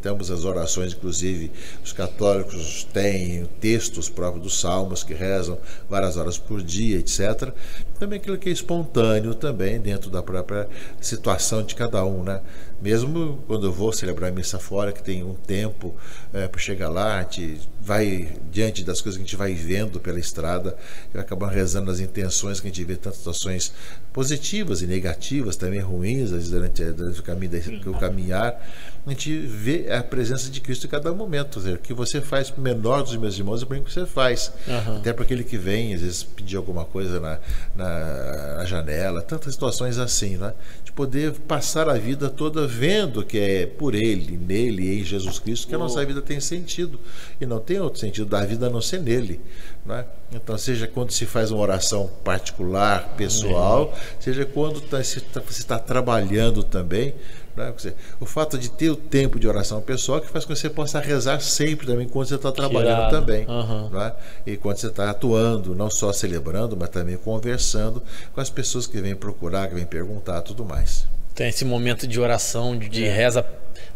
[0.00, 1.50] Temos as orações, inclusive
[1.84, 5.58] os católicos têm textos próprios dos salmos que rezam
[5.88, 7.52] várias horas por dia, etc.
[7.98, 10.68] Também aquilo que é espontâneo também dentro da própria
[11.00, 12.40] situação de cada um, né?
[12.80, 15.94] Mesmo quando eu vou celebrar a missa fora, que tem um tempo
[16.32, 19.98] é, para chegar lá, a gente vai diante das coisas que a gente vai vendo
[19.98, 20.76] pela estrada,
[21.14, 23.72] e acaba rezando as intenções que a gente vê tantas situações
[24.12, 27.50] positivas e negativas, também ruins, durante, durante o, caminho,
[27.86, 28.60] o caminhar
[29.06, 31.60] a gente vê a presença de Cristo em cada momento.
[31.60, 33.92] Dizer, o que você faz para o menor dos meus irmãos é para o que
[33.92, 34.52] você faz.
[34.66, 34.96] Uhum.
[34.96, 37.38] Até para aquele que vem, às vezes, pedir alguma coisa na,
[37.76, 40.52] na, na, janela, tantas situações assim, né?
[40.96, 45.38] De poder passar a vida toda vendo que é por Ele, nele e em Jesus
[45.38, 46.98] Cristo que a nossa vida tem sentido.
[47.38, 49.38] E não tem outro sentido da vida a não ser nele.
[49.84, 50.06] Né?
[50.32, 54.16] Então, seja quando se faz uma oração particular, pessoal, uhum.
[54.18, 57.14] seja quando tá, se está tá trabalhando também
[57.56, 57.72] né?
[58.20, 61.00] O fato de ter o tempo de oração pessoal que faz com que você possa
[61.00, 63.46] rezar sempre também quando você está trabalhando também.
[63.46, 63.88] Uhum.
[63.90, 64.12] Né?
[64.46, 69.00] E quando você está atuando, não só celebrando, mas também conversando com as pessoas que
[69.00, 71.06] vêm procurar, que vêm perguntar tudo mais.
[71.34, 73.12] Tem esse momento de oração, de, é.
[73.12, 73.46] reza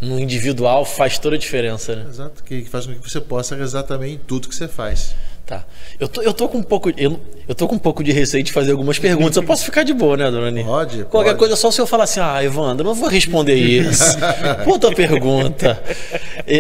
[0.01, 1.97] no individual, faz toda a diferença.
[1.97, 2.07] Né?
[2.09, 5.15] Exato, que faz com que você possa rezar também em tudo que você faz.
[5.51, 5.65] Tá.
[5.99, 6.93] Eu tô, eu tô com um pouco.
[6.97, 9.37] Eu, eu tô com um pouco de receio de fazer algumas perguntas.
[9.37, 10.63] Eu posso ficar de boa, né, dona?
[10.63, 11.05] Pode.
[11.07, 11.39] Qualquer pode.
[11.41, 14.17] coisa, só se eu falar assim, ah, Evandro, não vou responder isso.
[14.63, 15.83] Puta pergunta.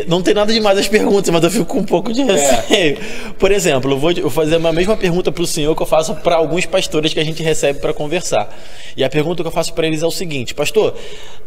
[0.08, 2.98] Não tem nada demais as perguntas, mas eu fico com um pouco de receio.
[2.98, 3.30] É.
[3.38, 5.86] Por exemplo, eu vou, eu vou fazer a mesma pergunta para o senhor que eu
[5.86, 8.52] faço para alguns pastores que a gente recebe para conversar.
[8.96, 10.96] E a pergunta que eu faço para eles é o seguinte: Pastor,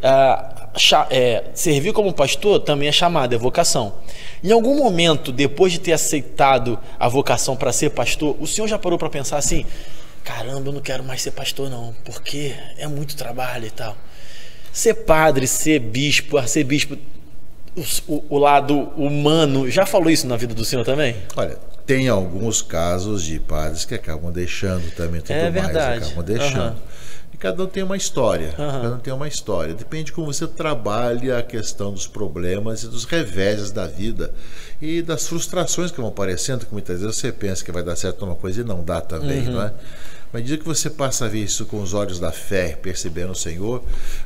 [0.01, 0.69] ah,
[1.10, 3.93] é, servir como pastor também é chamada, é vocação.
[4.43, 8.77] Em algum momento, depois de ter aceitado a vocação para ser pastor, o senhor já
[8.77, 9.65] parou para pensar assim:
[10.23, 13.95] caramba, eu não quero mais ser pastor, não, porque é muito trabalho e tal.
[14.71, 16.97] Ser padre, ser bispo, ser bispo,
[18.08, 21.15] o, o, lado humano, já falou isso na vida do senhor também?
[21.38, 26.73] Olha, tem alguns casos de padres que acabam deixando também tudo é mais, acabam deixando.
[26.73, 27.02] Uhum
[27.43, 28.56] cada um tem uma história.
[28.58, 28.71] Uhum.
[28.71, 29.73] Cada um tem uma história.
[29.73, 34.34] Depende de como você trabalha a questão dos problemas e dos reveses da vida
[34.82, 38.23] e das frustrações que vão aparecendo, que muitas vezes você pensa que vai dar certo
[38.23, 39.56] uma coisa e não dá também, uhum.
[39.56, 39.73] não é?
[40.32, 43.36] Mas medida que você passa a ver isso com os olhos da fé, percebendo o
[43.36, 43.84] Senhor,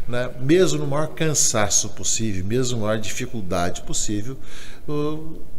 [0.08, 4.38] né, mesmo no maior cansaço possível, mesmo na maior dificuldade possível,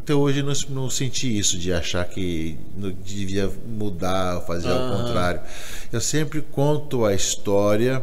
[0.09, 2.57] até hoje não, não senti isso de achar que
[3.05, 4.92] devia mudar, fazer uhum.
[4.92, 5.40] ao contrário.
[5.92, 8.03] Eu sempre conto a história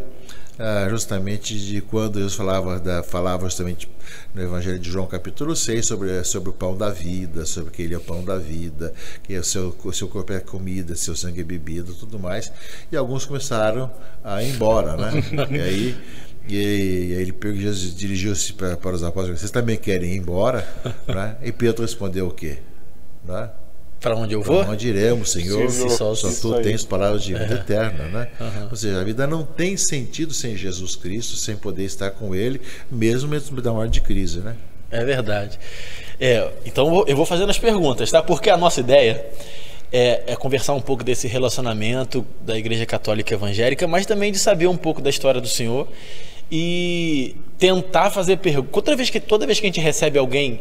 [0.60, 3.90] ah, justamente de quando Jesus falava, da, falava justamente
[4.36, 7.96] no Evangelho de João, capítulo 6, sobre, sobre o pão da vida, sobre que ele
[7.96, 11.42] é o pão da vida, que o seu, o seu corpo é comida, seu sangue
[11.42, 12.54] é bebida, tudo mais.
[12.92, 13.92] E alguns começaram
[14.24, 15.12] a ir embora, né?
[15.50, 15.98] e aí.
[16.48, 20.68] E aí ele Jesus dirigiu-se para, para os apóstolos: Vocês também querem ir embora?
[21.08, 21.36] né?
[21.44, 22.58] E Pedro respondeu o quê?
[23.24, 23.50] Né?
[24.00, 24.62] Para onde eu vou?
[24.64, 25.70] Para onde iremos, Senhor?
[25.72, 27.58] Senhor, só, só tu tens palavras de vida É.
[27.58, 28.28] eterna, né?
[28.40, 28.68] Aham.
[28.70, 32.62] Ou seja, a vida não tem sentido sem Jesus Cristo, sem poder estar com Ele,
[32.92, 34.56] mesmo mesmo da hora de crise, né?
[34.92, 35.58] É verdade.
[36.20, 38.22] É, então eu vou- eu vou fazendo as perguntas, tá?
[38.22, 39.26] Porque a nossa ideia
[39.92, 44.68] é, é conversar um pouco desse relacionamento da Igreja Católica Evangélica, mas também de saber
[44.68, 45.88] um pouco da história do Senhor
[46.52, 48.72] e tentar fazer perguntas.
[48.72, 50.60] Toda vez que toda vez que a gente recebe alguém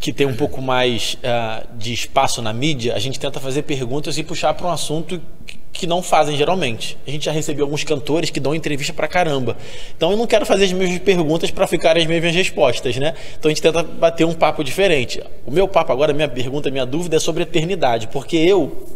[0.00, 4.16] que tem um pouco mais ah, de espaço na mídia, a gente tenta fazer perguntas
[4.16, 5.20] e puxar para um assunto
[5.72, 6.98] que- não fazem geralmente.
[7.06, 9.56] A gente já recebeu alguns cantores que dão entrevista pra caramba.
[9.96, 13.14] Então eu não quero fazer as mesmas perguntas para ficarem as mesmas respostas, né?
[13.38, 15.22] Então a gente tenta bater um papo diferente.
[15.46, 18.88] O meu papo agora, minha pergunta, minha dúvida é sobre eternidade, porque eu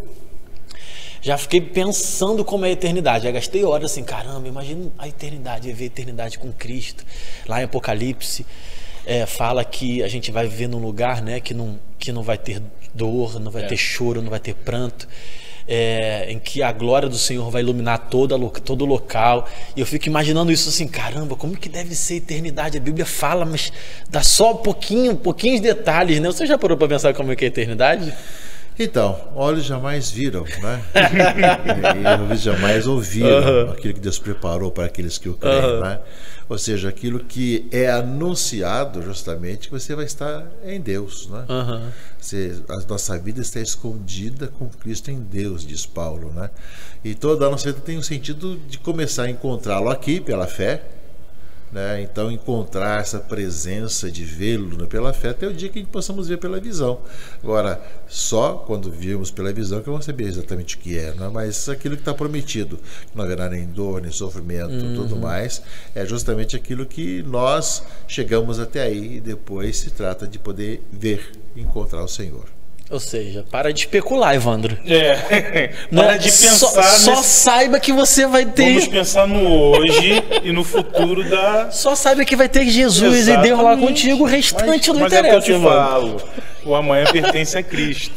[1.22, 3.24] já fiquei pensando como é a eternidade.
[3.24, 7.04] Já gastei horas assim, caramba, imagina a eternidade, viver a eternidade com Cristo.
[7.46, 8.44] Lá em Apocalipse,
[9.06, 12.37] é, fala que a gente vai viver num lugar né, que, não, que não vai
[12.37, 12.61] ter
[12.92, 15.08] dor, não vai ter choro, não vai ter pranto.
[15.66, 19.48] é, em que a glória do Senhor vai iluminar toda, todo o local.
[19.76, 22.78] E eu fico imaginando isso assim, caramba, como que deve ser a eternidade?
[22.78, 23.72] A Bíblia fala, mas
[24.08, 26.28] dá só um pouquinho, pouquinhos detalhes, né?
[26.28, 28.12] Você já parou para pensar como é que é a eternidade?
[28.78, 30.82] Então, olhos jamais viram, né?
[32.16, 36.00] e ouvidos jamais ouviram aquilo que Deus preparou para aqueles que o creem, né?
[36.48, 41.44] Ou seja, aquilo que é anunciado justamente que você vai estar em Deus, né?
[41.48, 41.92] Aham.
[42.18, 46.50] Você- a nossa vida está escondida com Cristo em Deus, diz Paulo, né?
[47.04, 50.82] E toda a nossa vida tem um sentido de começar a encontrá-lo aqui pela fé,
[51.72, 52.02] né?
[52.02, 55.90] Então encontrar essa presença de vê-lo né, pela fé até o dia que a gente
[55.90, 57.00] possamos ver pela visão.
[57.42, 61.30] Agora, só quando virmos pela visão que vamos saber exatamente o que é, né?
[61.32, 65.62] mas aquilo que está prometido, que não haverá nem dor, nem sofrimento, tudo mais,
[65.94, 71.32] é justamente aquilo que nós chegamos até aí e depois se trata de poder ver,
[71.56, 72.62] encontrar o Senhor.
[72.92, 74.78] Ou seja, para de especular, Evandro.
[74.87, 75.72] É.
[75.90, 76.02] Né?
[76.02, 77.24] Para de só, pensar só nesse...
[77.24, 78.74] saiba que você vai ter.
[78.74, 81.70] Vamos pensar no hoje e no futuro da.
[81.70, 83.87] Só saiba que vai ter Jesus e Deus lá Exatamente.
[83.87, 86.22] contigo, o restante não Mas é o que interessa, eu te falo.
[86.64, 88.14] O amanhã pertence a Cristo.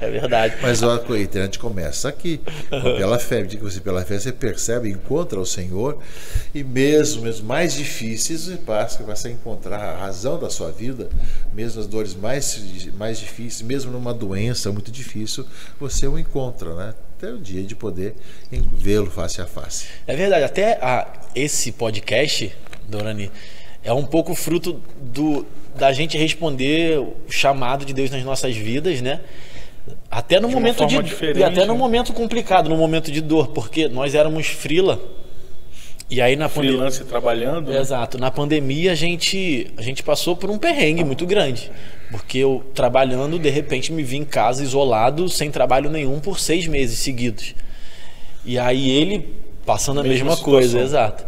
[0.00, 0.54] É verdade.
[0.62, 3.42] Mas a eternidade começa aqui, pela fé.
[3.42, 5.98] Diga você, pela fé você percebe, encontra o Senhor,
[6.54, 11.08] e mesmo, mesmo mais difíceis, você passa, passa a encontrar a razão da sua vida,
[11.52, 12.62] mesmo as dores mais,
[12.96, 15.44] mais difíceis, mesmo numa doença muito difícil,
[15.80, 16.94] você o encontra, né?
[17.18, 18.14] Até o dia de poder
[18.76, 19.86] vê-lo face a face.
[20.06, 20.44] É verdade.
[20.44, 22.54] Até a- esse podcast,
[22.86, 23.30] Dorani,
[23.84, 29.00] é um pouco fruto do, da gente responder o chamado de Deus nas nossas vidas,
[29.00, 29.20] né?
[30.10, 30.96] Até no De momento de
[31.38, 31.78] e até no né?
[31.78, 34.98] momento complicado, no momento de dor, porque nós éramos frila.
[36.08, 37.70] E aí na pandemia trabalhando.
[37.70, 37.80] né?
[37.80, 38.18] Exato.
[38.18, 41.70] Na pandemia a gente, a gente passou por um perrengue muito grande.
[42.10, 46.66] Porque eu trabalhando, de repente me vi em casa isolado, sem trabalho nenhum, por seis
[46.66, 47.54] meses seguidos.
[48.44, 49.34] E aí ele
[49.66, 51.24] passando a Mesma mesma, coisa, exato.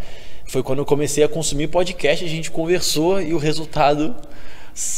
[0.46, 4.14] Foi quando eu comecei a consumir podcast, a gente conversou e o resultado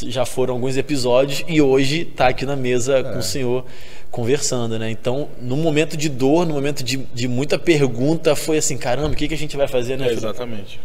[0.06, 3.64] já foram alguns episódios e hoje tá aqui na mesa com o senhor
[4.10, 4.90] conversando, né?
[4.90, 9.16] Então, no momento de dor, no momento de, de muita pergunta, foi assim, caramba, o
[9.16, 10.08] que, que a gente vai fazer, né?
[10.08, 10.12] É?
[10.12, 10.80] Exatamente,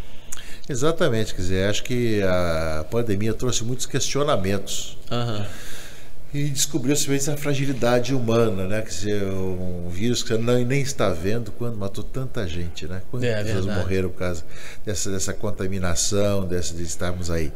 [0.68, 1.34] exatamente.
[1.34, 4.96] quer dizer, acho que a pandemia trouxe muitos questionamentos.
[5.10, 5.46] Aham.
[6.34, 8.82] E descobriu-se mesmo essa fragilidade humana, né?
[8.82, 13.02] Quer dizer, um vírus que você não, nem está vendo quando matou tanta gente, né?
[13.08, 13.80] Quantas É, pessoas verdade.
[13.80, 14.44] morreram por causa
[14.84, 17.52] dessa, dessa contaminação, dessa, de estarmos aí.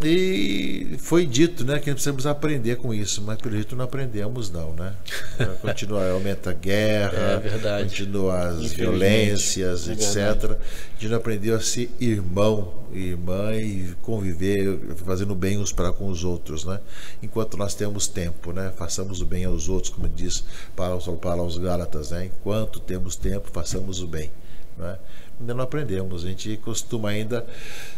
[0.00, 4.72] E foi dito, né, que precisamos aprender com isso, mas pelo jeito não aprendemos não,
[4.72, 4.94] né?
[5.60, 10.16] Continua, aumenta a guerra, É continua as violências, é etc.
[10.52, 15.92] A gente não aprendeu a ser irmão e irmã e conviver fazendo bem uns para
[15.92, 16.78] com os outros, né?
[17.20, 18.72] Enquanto nós temos tempo, né?
[18.76, 20.44] Façamos o bem aos outros, como diz
[20.76, 22.26] Paulo para os Gálatas, né?
[22.26, 24.30] Enquanto temos tempo, façamos o bem,
[24.76, 24.96] né?
[25.40, 27.46] Ainda não aprendemos, a gente costuma ainda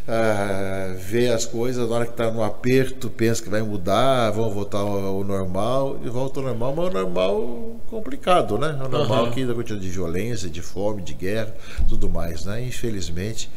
[0.07, 4.50] ah, ver as coisas, na hora que está no aperto, pensa que vai mudar, vão
[4.50, 8.76] voltar ao, ao normal, e volta ao normal, mas é um normal complicado, né?
[8.78, 9.32] É um normal Aham.
[9.32, 11.55] que ainda continua de violência, de fome, de guerra,
[11.88, 12.62] tudo mais, né?
[12.62, 13.49] Infelizmente,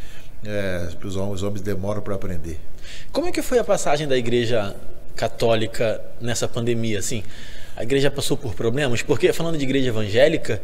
[0.46, 2.60] é, os homens, os homens demoram para aprender.
[3.12, 4.76] Como é que foi a passagem da igreja
[5.14, 7.22] católica nessa pandemia, assim?
[7.76, 9.02] A igreja passou por problemas?
[9.02, 10.62] Porque, falando de igreja evangélica,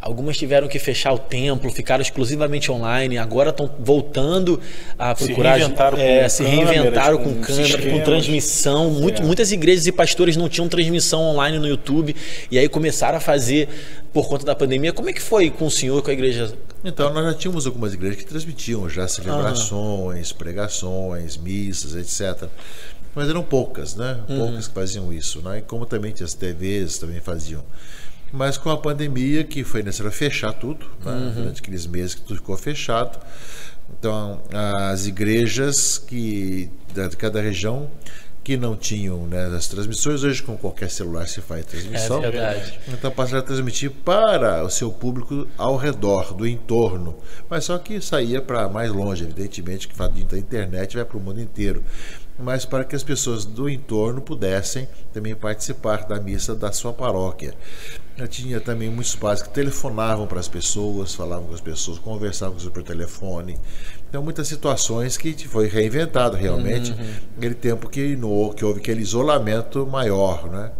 [0.00, 4.60] algumas tiveram que fechar o templo, ficaram exclusivamente online, agora estão voltando
[4.98, 5.54] a procurar.
[5.56, 8.90] Se reinventaram é, com se câmeras, reinventaram com, com câmera, com transmissão.
[8.90, 9.24] Muito- É.
[9.24, 12.14] Muitas igrejas e pastores não tinham transmissão online no YouTube,
[12.50, 13.68] e aí começaram a fazer
[14.12, 14.92] por conta da pandemia.
[14.92, 16.52] Como é que foi com o senhor, com a igreja?
[16.82, 22.48] Então, nós já tínhamos algumas igrejas que transmitiam já celebrações, pregações, missas, etc.
[23.14, 24.18] Mas eram poucas, né?
[24.26, 25.58] Poucas que faziam isso, né?
[25.58, 27.62] E como também tinha as TVs também faziam.
[28.32, 31.32] Mas com a pandemia, que foi necessário fechar tudo, né?
[31.34, 33.18] durante aqueles meses que tudo ficou fechado.
[33.98, 37.90] Então, as igrejas que de cada região
[38.42, 42.18] que não tinham né, as transmissões, hoje com qualquer celular se faz transmissão.
[42.24, 42.80] É verdade.
[42.88, 47.16] Então passaram a transmitir para o seu público ao redor, do entorno.
[47.48, 51.20] Mas só que saía para mais longe, evidentemente, que fato da internet vai para o
[51.20, 51.84] mundo inteiro.
[52.42, 57.54] Mas para que as pessoas do entorno pudessem também participar da missa da sua paróquia.
[58.16, 62.58] Eu tinha também muitos pais que telefonavam para as pessoas, falavam com as pessoas, conversavam
[62.58, 63.58] com por telefone.
[64.08, 66.94] Então, muitas situações que foi reinventado realmente,
[67.36, 70.72] aquele tempo que, no, que houve aquele isolamento maior, né?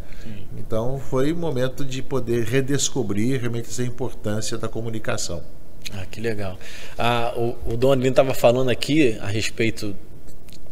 [0.57, 5.43] Então foi um momento de poder redescobrir realmente essa importância da comunicação.
[5.93, 6.59] Ah, que legal.
[6.99, 9.97] Ah, o, o Dom Adelino estava falando aqui a respeito.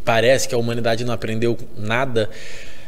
[0.09, 2.31] Parece que a humanidade não aprendeu nada.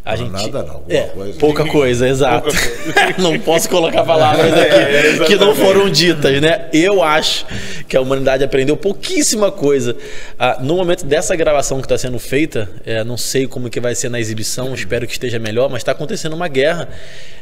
[0.02, 1.38] A Não, gente, nada não, alguma é, coisa.
[1.38, 2.48] pouca coisa, exato.
[3.20, 6.70] não posso colocar palavras É, aqui que não foram ditas, né?
[6.72, 7.44] Eu acho
[7.86, 9.94] que a humanidade aprendeu pouquíssima coisa.
[10.38, 13.94] Ah, no momento dessa gravação que está sendo feita, é, não sei como que vai
[13.94, 16.88] ser na exibição, espero que esteja melhor, mas está acontecendo uma guerra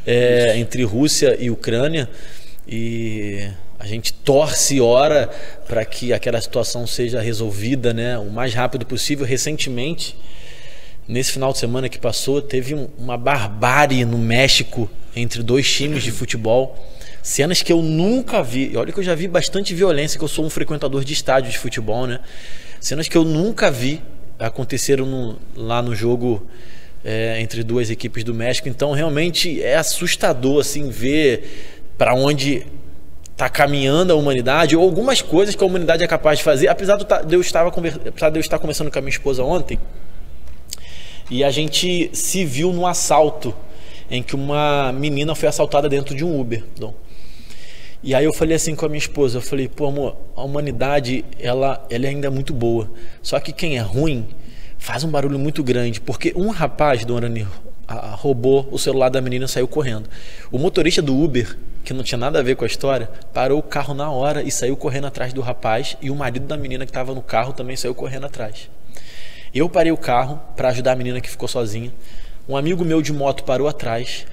[0.04, 2.08] é, entre Rússia e Ucrânia
[2.66, 3.46] e
[3.78, 5.28] a gente torce e ora
[5.66, 9.24] para que aquela situação seja resolvida né, o mais rápido possível.
[9.24, 10.16] Recentemente,
[11.06, 16.02] nesse final de semana que passou, teve um- uma barbárie no México entre dois times
[16.02, 16.76] de futebol.
[17.22, 18.76] Cenas que eu nunca vi.
[18.76, 21.58] Olha que eu já vi bastante violência, que eu sou um frequentador de estádio de
[21.58, 22.20] futebol, né?
[22.80, 24.02] Cenas que eu nunca vi
[24.38, 26.46] aconteceram no- lá no jogo
[27.04, 28.68] é, entre duas equipes do México.
[28.68, 32.66] Então, realmente é assustador assim ver para onde
[33.38, 36.66] está caminhando a humanidade ou algumas coisas que a humanidade é capaz de fazer.
[36.66, 39.78] Apesar de eu estava apesar de eu estar conversando com a minha esposa ontem,
[41.30, 43.54] e a gente se viu num assalto
[44.10, 46.64] em que uma menina foi assaltada dentro de um Uber.
[46.76, 46.92] Dom.
[48.02, 51.24] E aí eu falei assim com a minha esposa, eu falei, pô amor, a humanidade
[51.38, 52.90] ela, ela é ainda muito boa.
[53.22, 54.26] Só que quem é ruim
[54.78, 57.28] faz um barulho muito grande, porque um rapaz, Dona
[57.88, 60.08] a- roubou o celular da menina e saiu correndo.
[60.52, 63.62] O motorista do Uber, que não tinha nada a ver com a história, parou o
[63.62, 66.90] carro na hora e saiu correndo atrás do rapaz, e o marido da menina que
[66.90, 68.68] estava no carro também saiu correndo atrás.
[69.54, 71.90] Eu parei o carro para ajudar a menina que ficou sozinha.
[72.48, 74.26] Um amigo meu de moto parou atrás.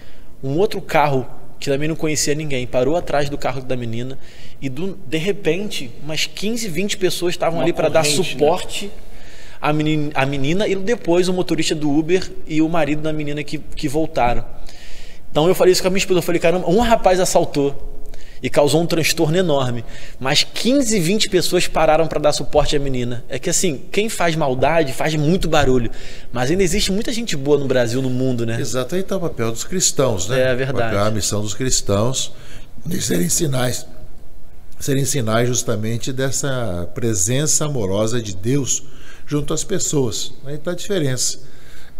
[0.43, 1.25] Um outro carro
[1.57, 4.19] que também não conhecia ninguém parou atrás do carro da menina
[4.61, 8.39] e do- de repente umas 15, 20 pessoas estavam ali para dar corrente, né?
[9.65, 13.43] À menina, à menina e depois o motorista do Uber e o marido da menina
[13.43, 14.45] que, que voltaram.
[15.31, 17.75] Então eu falei isso com a minha esposa, eu falei, caramba, um rapaz assaltou
[18.43, 19.83] e causou um transtorno enorme,
[20.19, 23.25] mas 15, 20 pessoas pararam para dar suporte à menina.
[23.27, 25.89] É que assim, quem faz maldade faz muito barulho,
[26.31, 28.61] mas ainda existe muita gente boa no Brasil, no mundo, né?
[28.61, 30.51] Exato, aí está o papel dos cristãos, né?
[30.51, 30.89] É verdade.
[30.89, 32.31] O papel, a missão dos cristãos
[32.85, 33.87] de serem sinais,
[34.79, 38.83] serem sinais justamente dessa presença amorosa de Deus
[39.25, 40.33] junto às pessoas.
[40.45, 41.39] Aí está a diferença.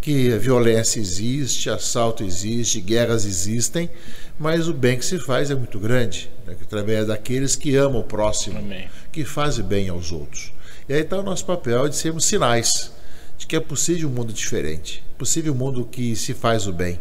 [0.01, 3.89] Que a violência existe, assalto existe, guerras existem,
[4.37, 6.55] mas o bem que se faz é muito grande, né?
[6.61, 8.87] através daqueles que amam o próximo, Amém.
[9.11, 10.53] que fazem bem aos outros.
[10.87, 12.91] E aí está o nosso papel de sermos sinais
[13.37, 16.99] de que é possível um mundo diferente, possível um mundo que se faz o bem.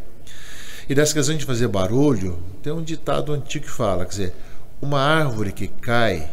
[0.89, 4.33] E nessa questão de fazer barulho, tem um ditado antigo que fala, quer dizer,
[4.81, 6.31] uma árvore que cai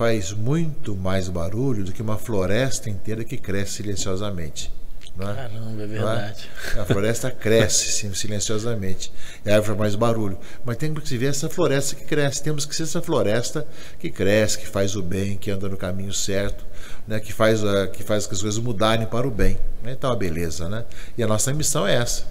[0.00, 4.72] faz muito mais barulho do que uma floresta inteira que cresce silenciosamente.
[5.14, 5.34] Não é?
[5.34, 5.86] Caramba, é é?
[5.86, 6.48] verdade.
[6.78, 9.12] A floresta cresce sim, silenciosamente.
[9.44, 10.38] E a árvore faz mais barulho.
[10.64, 12.42] Mas temos que ver essa floresta que cresce.
[12.42, 16.14] Temos que ser essa floresta que cresce, que faz o bem, que anda no caminho
[16.14, 16.64] certo,
[17.06, 17.20] né?
[17.20, 19.58] que, faz, a- que faz as coisas mudarem para o bem.
[19.84, 20.86] Então, a beleza, né?
[21.18, 22.24] E a nossa missão é essa.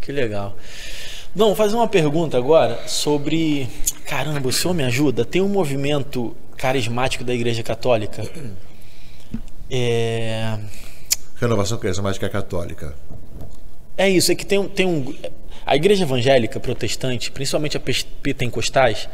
[0.00, 0.56] Que legal.
[1.36, 3.68] Não, vou fazer uma pergunta agora sobre.
[4.06, 5.22] Caramba, o senhor me ajuda?
[5.22, 8.22] Tem um movimento carismático da Igreja Católica.
[9.70, 10.58] É.
[11.40, 12.94] Renovação Carismática Católica.
[13.96, 15.14] É isso, é que tem, um- tem um.
[15.66, 17.80] A igreja evangélica protestante, principalmente a
[18.22, 19.08] pentecostais,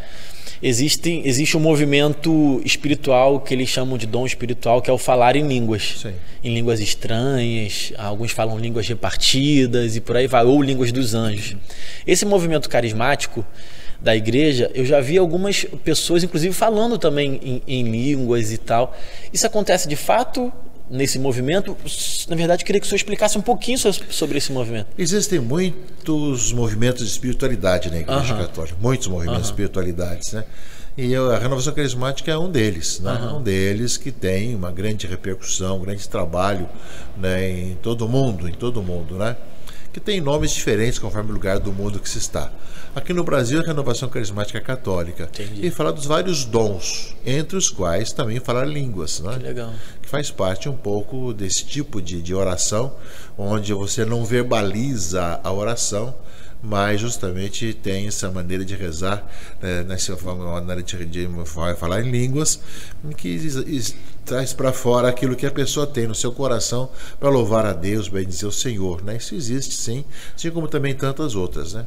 [0.61, 5.36] existem, existe um movimento espiritual que eles chamam de dom espiritual, que é o falar
[5.36, 5.99] em línguas.
[6.03, 6.14] Sim.
[6.43, 11.57] Em línguas estranhas, alguns falam línguas repartidas e por aí vai, ou línguas dos anjos.
[12.07, 13.45] Esse movimento carismático
[14.03, 18.96] da igreja, eu já vi algumas pessoas, inclusive, falando também em, em línguas e tal.
[19.32, 20.51] Isso acontece de fato
[20.90, 21.76] nesse movimento?
[22.28, 24.86] Na verdade, eu queria que o senhor explicasse um pouquinho so- sobre esse movimento.
[24.98, 28.46] Existem muitos movimentos de espiritualidade na Igreja Aham.
[28.46, 30.44] Católica, muitos movimentos de espiritualidades, né?
[30.98, 33.12] E a renovação carismática é um deles, né?
[33.34, 36.68] Um deles que tem uma grande repercussão, um grande trabalho,
[37.16, 39.36] né, em todo o mundo, em todo mundo, né?
[39.93, 42.51] Que tem nomes diferentes conforme o lugar do mundo que se está.
[42.95, 45.24] Aqui no Brasil, a renovação carismática católica.
[45.24, 45.66] Entendi.
[45.66, 49.34] E fala dos vários dons, entre os quais também falar línguas, né?
[49.36, 49.72] Que legal.
[50.03, 52.93] que faz parte um pouco desse tipo de, de oração,
[53.38, 56.14] onde você não verbaliza a oração,
[56.63, 59.27] mas justamente tem essa maneira de rezar,
[59.63, 61.29] né, nessa maneira de, de
[61.77, 62.61] falar em línguas,
[63.17, 63.95] que is-
[64.25, 68.09] traz para fora aquilo que a pessoa tem no seu coração para louvar a Deus,
[68.09, 69.03] bendizer o Senhor.
[69.03, 69.17] Né?
[69.17, 70.05] Isso existe sim,
[70.37, 71.73] assim como também tantas outras.
[71.75, 71.87] Né?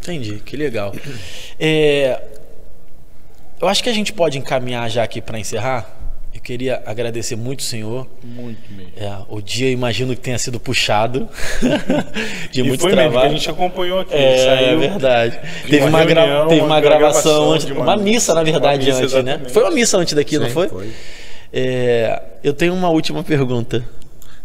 [0.00, 0.92] Entendi, que legal.
[1.58, 2.20] É,
[3.60, 5.97] eu acho que a gente pode encaminhar já aqui para encerrar.
[6.38, 8.06] Eu queria agradecer muito o senhor.
[8.22, 8.92] Muito mesmo.
[8.96, 11.28] É, o dia, imagino que tenha sido puxado
[12.52, 13.30] de e muito foi mesmo, que a trabalho.
[13.36, 14.14] gente acompanhou aqui.
[14.14, 15.36] É, saiu verdade.
[15.64, 18.44] de Teve uma uma, gra- reunião, teve uma uma gravação antes, uma, uma missa, na
[18.44, 19.18] verdade, missa, antes, né?
[19.20, 19.52] exatamente.
[19.52, 20.70] Foi uma missa antes daqui, não Sim, foi?
[21.52, 23.84] É, eu tenho uma última pergunta.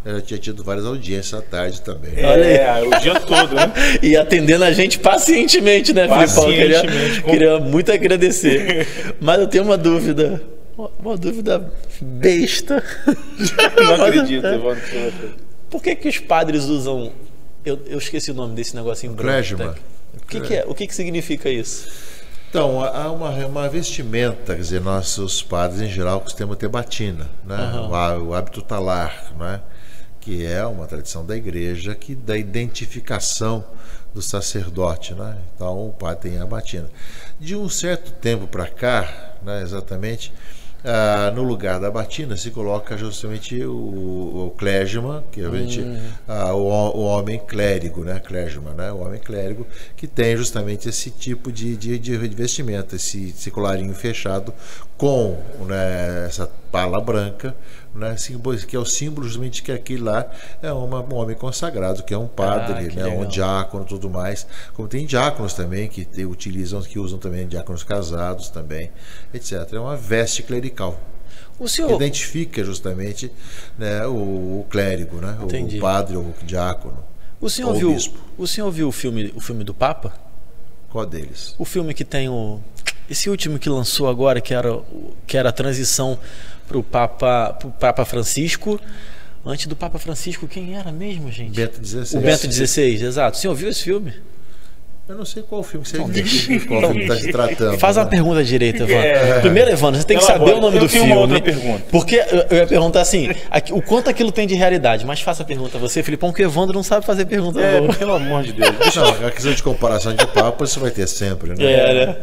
[0.04, 2.12] Eu já tinha tido várias audiências à tarde também.
[2.26, 2.54] Olha aí.
[2.56, 3.72] É, o dia todo, né?
[4.02, 6.46] E atendendo a gente pacientemente, né, Filipão?
[6.46, 8.88] Queria, Pacientemente, com- queria muito agradecer.
[9.22, 10.42] Mas eu tenho uma dúvida.
[10.78, 11.72] Uma, uma dúvida
[12.02, 12.84] besta.
[13.78, 14.56] Não acredito, é.
[14.56, 15.36] Evandro.
[15.70, 17.12] Por que, que os padres usam.
[17.66, 19.32] Eu, eu esqueci o nome desse negocinho branco.
[19.32, 19.74] Clésima.
[19.74, 19.80] tá?
[20.22, 20.66] O que, que é?
[20.68, 21.90] O que, que significa isso?
[22.50, 27.56] Então, há uma, uma vestimenta, quer dizer, nossos padres em geral costumam ter batina, né?
[27.56, 27.90] Aham.
[27.90, 29.60] o, há- o hábito talar, né?
[30.20, 33.66] que é uma tradição da igreja que dá identificação
[34.14, 35.14] do sacerdote.
[35.14, 35.36] Né?
[35.56, 36.90] Então, o padre tem a batina.
[37.40, 40.32] De um certo tempo para cá, né, exatamente,
[40.84, 44.54] ah, no lugar da batina se coloca justamente o, o
[45.32, 45.48] que é
[46.28, 48.20] ah, o, o homem clérigo, né?
[48.20, 48.92] Clégima, né?
[48.92, 49.66] O homem clérigo
[49.96, 54.54] que tem justamente esse tipo de, de, de vestimenta, esse, esse colarinho fechado
[54.98, 57.56] com né, essa pala branca,
[57.96, 58.16] né?
[58.68, 60.26] Que é o símbolo justamente que aquilo lá
[60.62, 63.08] é uma- um homem consagrado, que é um padre, Ah, que né?
[63.08, 64.46] Um diácono, tudo mais.
[64.74, 68.90] Como tem diáconos também que te- utilizam, que usam também diáconos casados também,
[69.34, 69.74] etc.
[69.74, 71.00] É uma veste clerical
[71.60, 71.92] O que senhor.
[71.92, 73.32] identifica justamente
[73.78, 74.12] né, o,
[74.62, 75.38] o clérigo, né?
[75.42, 76.98] O, padre ou o diácono.
[77.40, 78.18] O senhor viu, bispo.
[78.38, 80.14] o senhor viu o filme, o filme do Papa?
[80.90, 81.56] Qual deles?
[81.58, 82.60] O filme que tem o
[83.10, 86.18] esse último que lançou agora, que era o- que era a transição
[86.74, 88.80] para o Papa pro Papa Francisco.
[89.46, 91.52] Antes do Papa Francisco, quem era mesmo, gente?
[91.52, 92.18] Bento XVI.
[92.18, 93.38] o Bento XVI, exato.
[93.38, 94.14] O senhor viu esse filme?
[95.06, 97.78] Eu não sei qual filme que você diz, qual filme está se tratando.
[97.78, 98.10] Faz uma né?
[98.10, 99.06] pergunta direita, Evandro.
[99.06, 99.40] É.
[99.42, 100.46] Primeiro, Evandro, você tem que Elabora.
[100.46, 101.12] saber o nome Eu do tenho filme.
[101.12, 101.84] uma outra pergunta.
[101.92, 102.16] Porque
[102.50, 105.76] eu- ia perguntar assim, aqui- o quanto aquilo tem de realidade, mas faça a pergunta
[105.78, 107.94] a você, Filipão, porque o Evandro não sabe fazer pergunta É, boa.
[107.94, 108.96] pelo amor de Deus.
[108.96, 111.56] Não, a questão de comparação de papas você vai ter sempre, né?
[111.60, 112.16] É, né?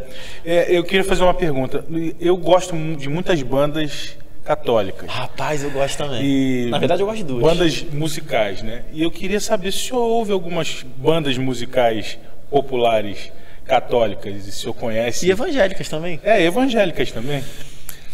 [0.43, 1.85] É, eu queria fazer uma pergunta.
[2.19, 5.09] Eu gosto de muitas bandas católicas.
[5.09, 6.25] Rapaz, eu gosto também.
[6.25, 7.43] E Na verdade, eu gosto de duas.
[7.43, 8.83] Bandas musicais, né?
[8.93, 12.19] E eu queria saber se o senhor ouve algumas bandas musicais
[12.51, 13.33] populares
[13.65, 15.27] católicas, e se o senhor conhece.
[15.27, 16.21] E evangélicas também.
[16.25, 17.45] É, evangélicas também.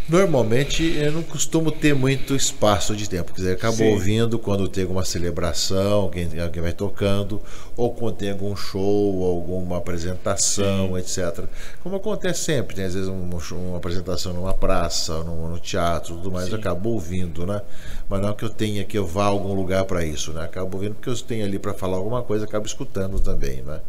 [0.09, 3.32] Normalmente eu não costumo ter muito espaço de tempo.
[3.32, 3.90] Quer dizer, acabo Sim.
[3.92, 7.40] ouvindo quando tem alguma celebração, alguém, alguém vai tocando,
[7.76, 11.46] ou quando tem algum show, alguma apresentação, etc.
[11.82, 16.30] Como acontece sempre, tem às vezes um uma apresentação numa praça, no, no teatro, tudo
[16.30, 17.61] mais, eu acabo ouvindo, né?
[18.09, 20.44] Mas não que eu tenha que eu vá a algum lugar para isso, né?
[20.44, 23.80] Acabo ouvindo porque eu tenho ali para falar alguma coisa, acabo escutando também, né?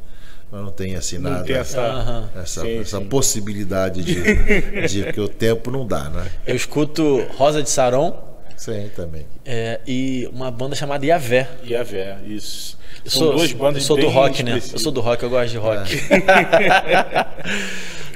[0.52, 1.44] Mas não tem assim Não nada.
[1.44, 2.30] tem essa.
[2.36, 3.06] Essa, Sim, essa sim.
[3.06, 4.16] possibilidade de,
[4.88, 6.26] de que o tempo não dá, né?
[6.46, 8.18] Eu escuto Rosa de Saron
[8.56, 9.26] Sim, também.
[9.46, 11.48] é, e uma banda chamada Iavé.
[11.64, 12.78] E a Vé, isso.
[13.06, 14.56] Eu São sou, duas bandas eu sou do rock, né?
[14.74, 15.92] Eu sou do rock, eu gosto de rock.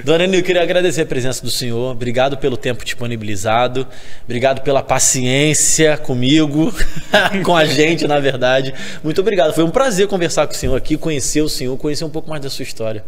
[0.04, 1.92] Dona Anil, eu queria agradecer a presença do senhor.
[1.92, 3.86] Obrigado pelo tempo disponibilizado.
[4.24, 6.74] Obrigado pela paciência comigo,
[7.44, 8.74] com a gente, na verdade.
[9.04, 9.54] Muito obrigado.
[9.54, 12.42] Foi um prazer conversar com o senhor aqui, conhecer o senhor, conhecer um pouco mais
[12.42, 13.04] da sua história.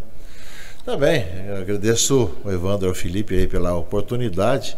[0.86, 4.76] Tá bem, eu agradeço o Evandro e o Felipe aí pela oportunidade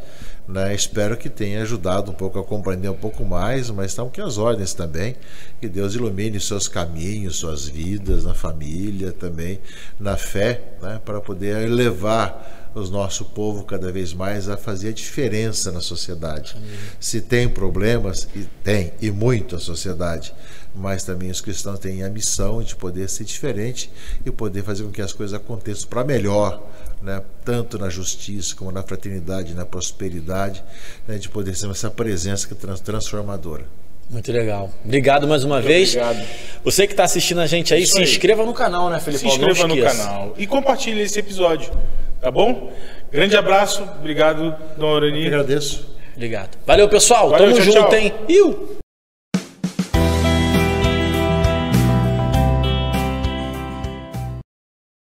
[0.49, 0.74] Né?
[0.74, 4.38] Espero que tenha ajudado um pouco a compreender um pouco mais, mas estão que as
[4.38, 5.16] ordens também.
[5.61, 9.61] Que Deus ilumine seus caminhos, suas vidas, na família também,
[9.99, 11.01] na fé, né?
[11.05, 16.57] para poder elevar o nosso povo cada vez mais a fazer a diferença na sociedade.
[17.01, 20.34] Se tem problemas, e tem, e muito a sociedade,
[20.76, 23.90] mas também os cristãos têm a missão de poder ser diferente
[24.24, 26.62] e poder fazer com que as coisas aconteçam para melhor,
[27.02, 27.22] né?
[27.44, 30.62] tanto na justiça como na fraternidade, na prosperidade,
[31.08, 31.16] né?
[31.18, 33.64] de poder ser essa presença que é transformadora.
[34.08, 34.70] Muito legal.
[34.84, 35.96] Obrigado mais uma Muito vez.
[35.96, 36.24] Obrigado.
[36.64, 39.20] Você que está assistindo a gente aí, Isso se inscreva no canal, né, Felipe?
[39.20, 41.72] Se inscreva no canal e compartilhe esse episódio.
[42.20, 42.72] Tá bom?
[43.10, 43.82] Grande abraço.
[43.98, 45.26] Obrigado, Dona Orani.
[45.26, 45.88] agradeço.
[46.14, 46.56] Obrigado.
[46.64, 47.30] Valeu, pessoal.
[47.30, 47.98] Valeu, Tamo tchau, junto, tchau.
[47.98, 48.12] hein?
[48.28, 48.75] Iu.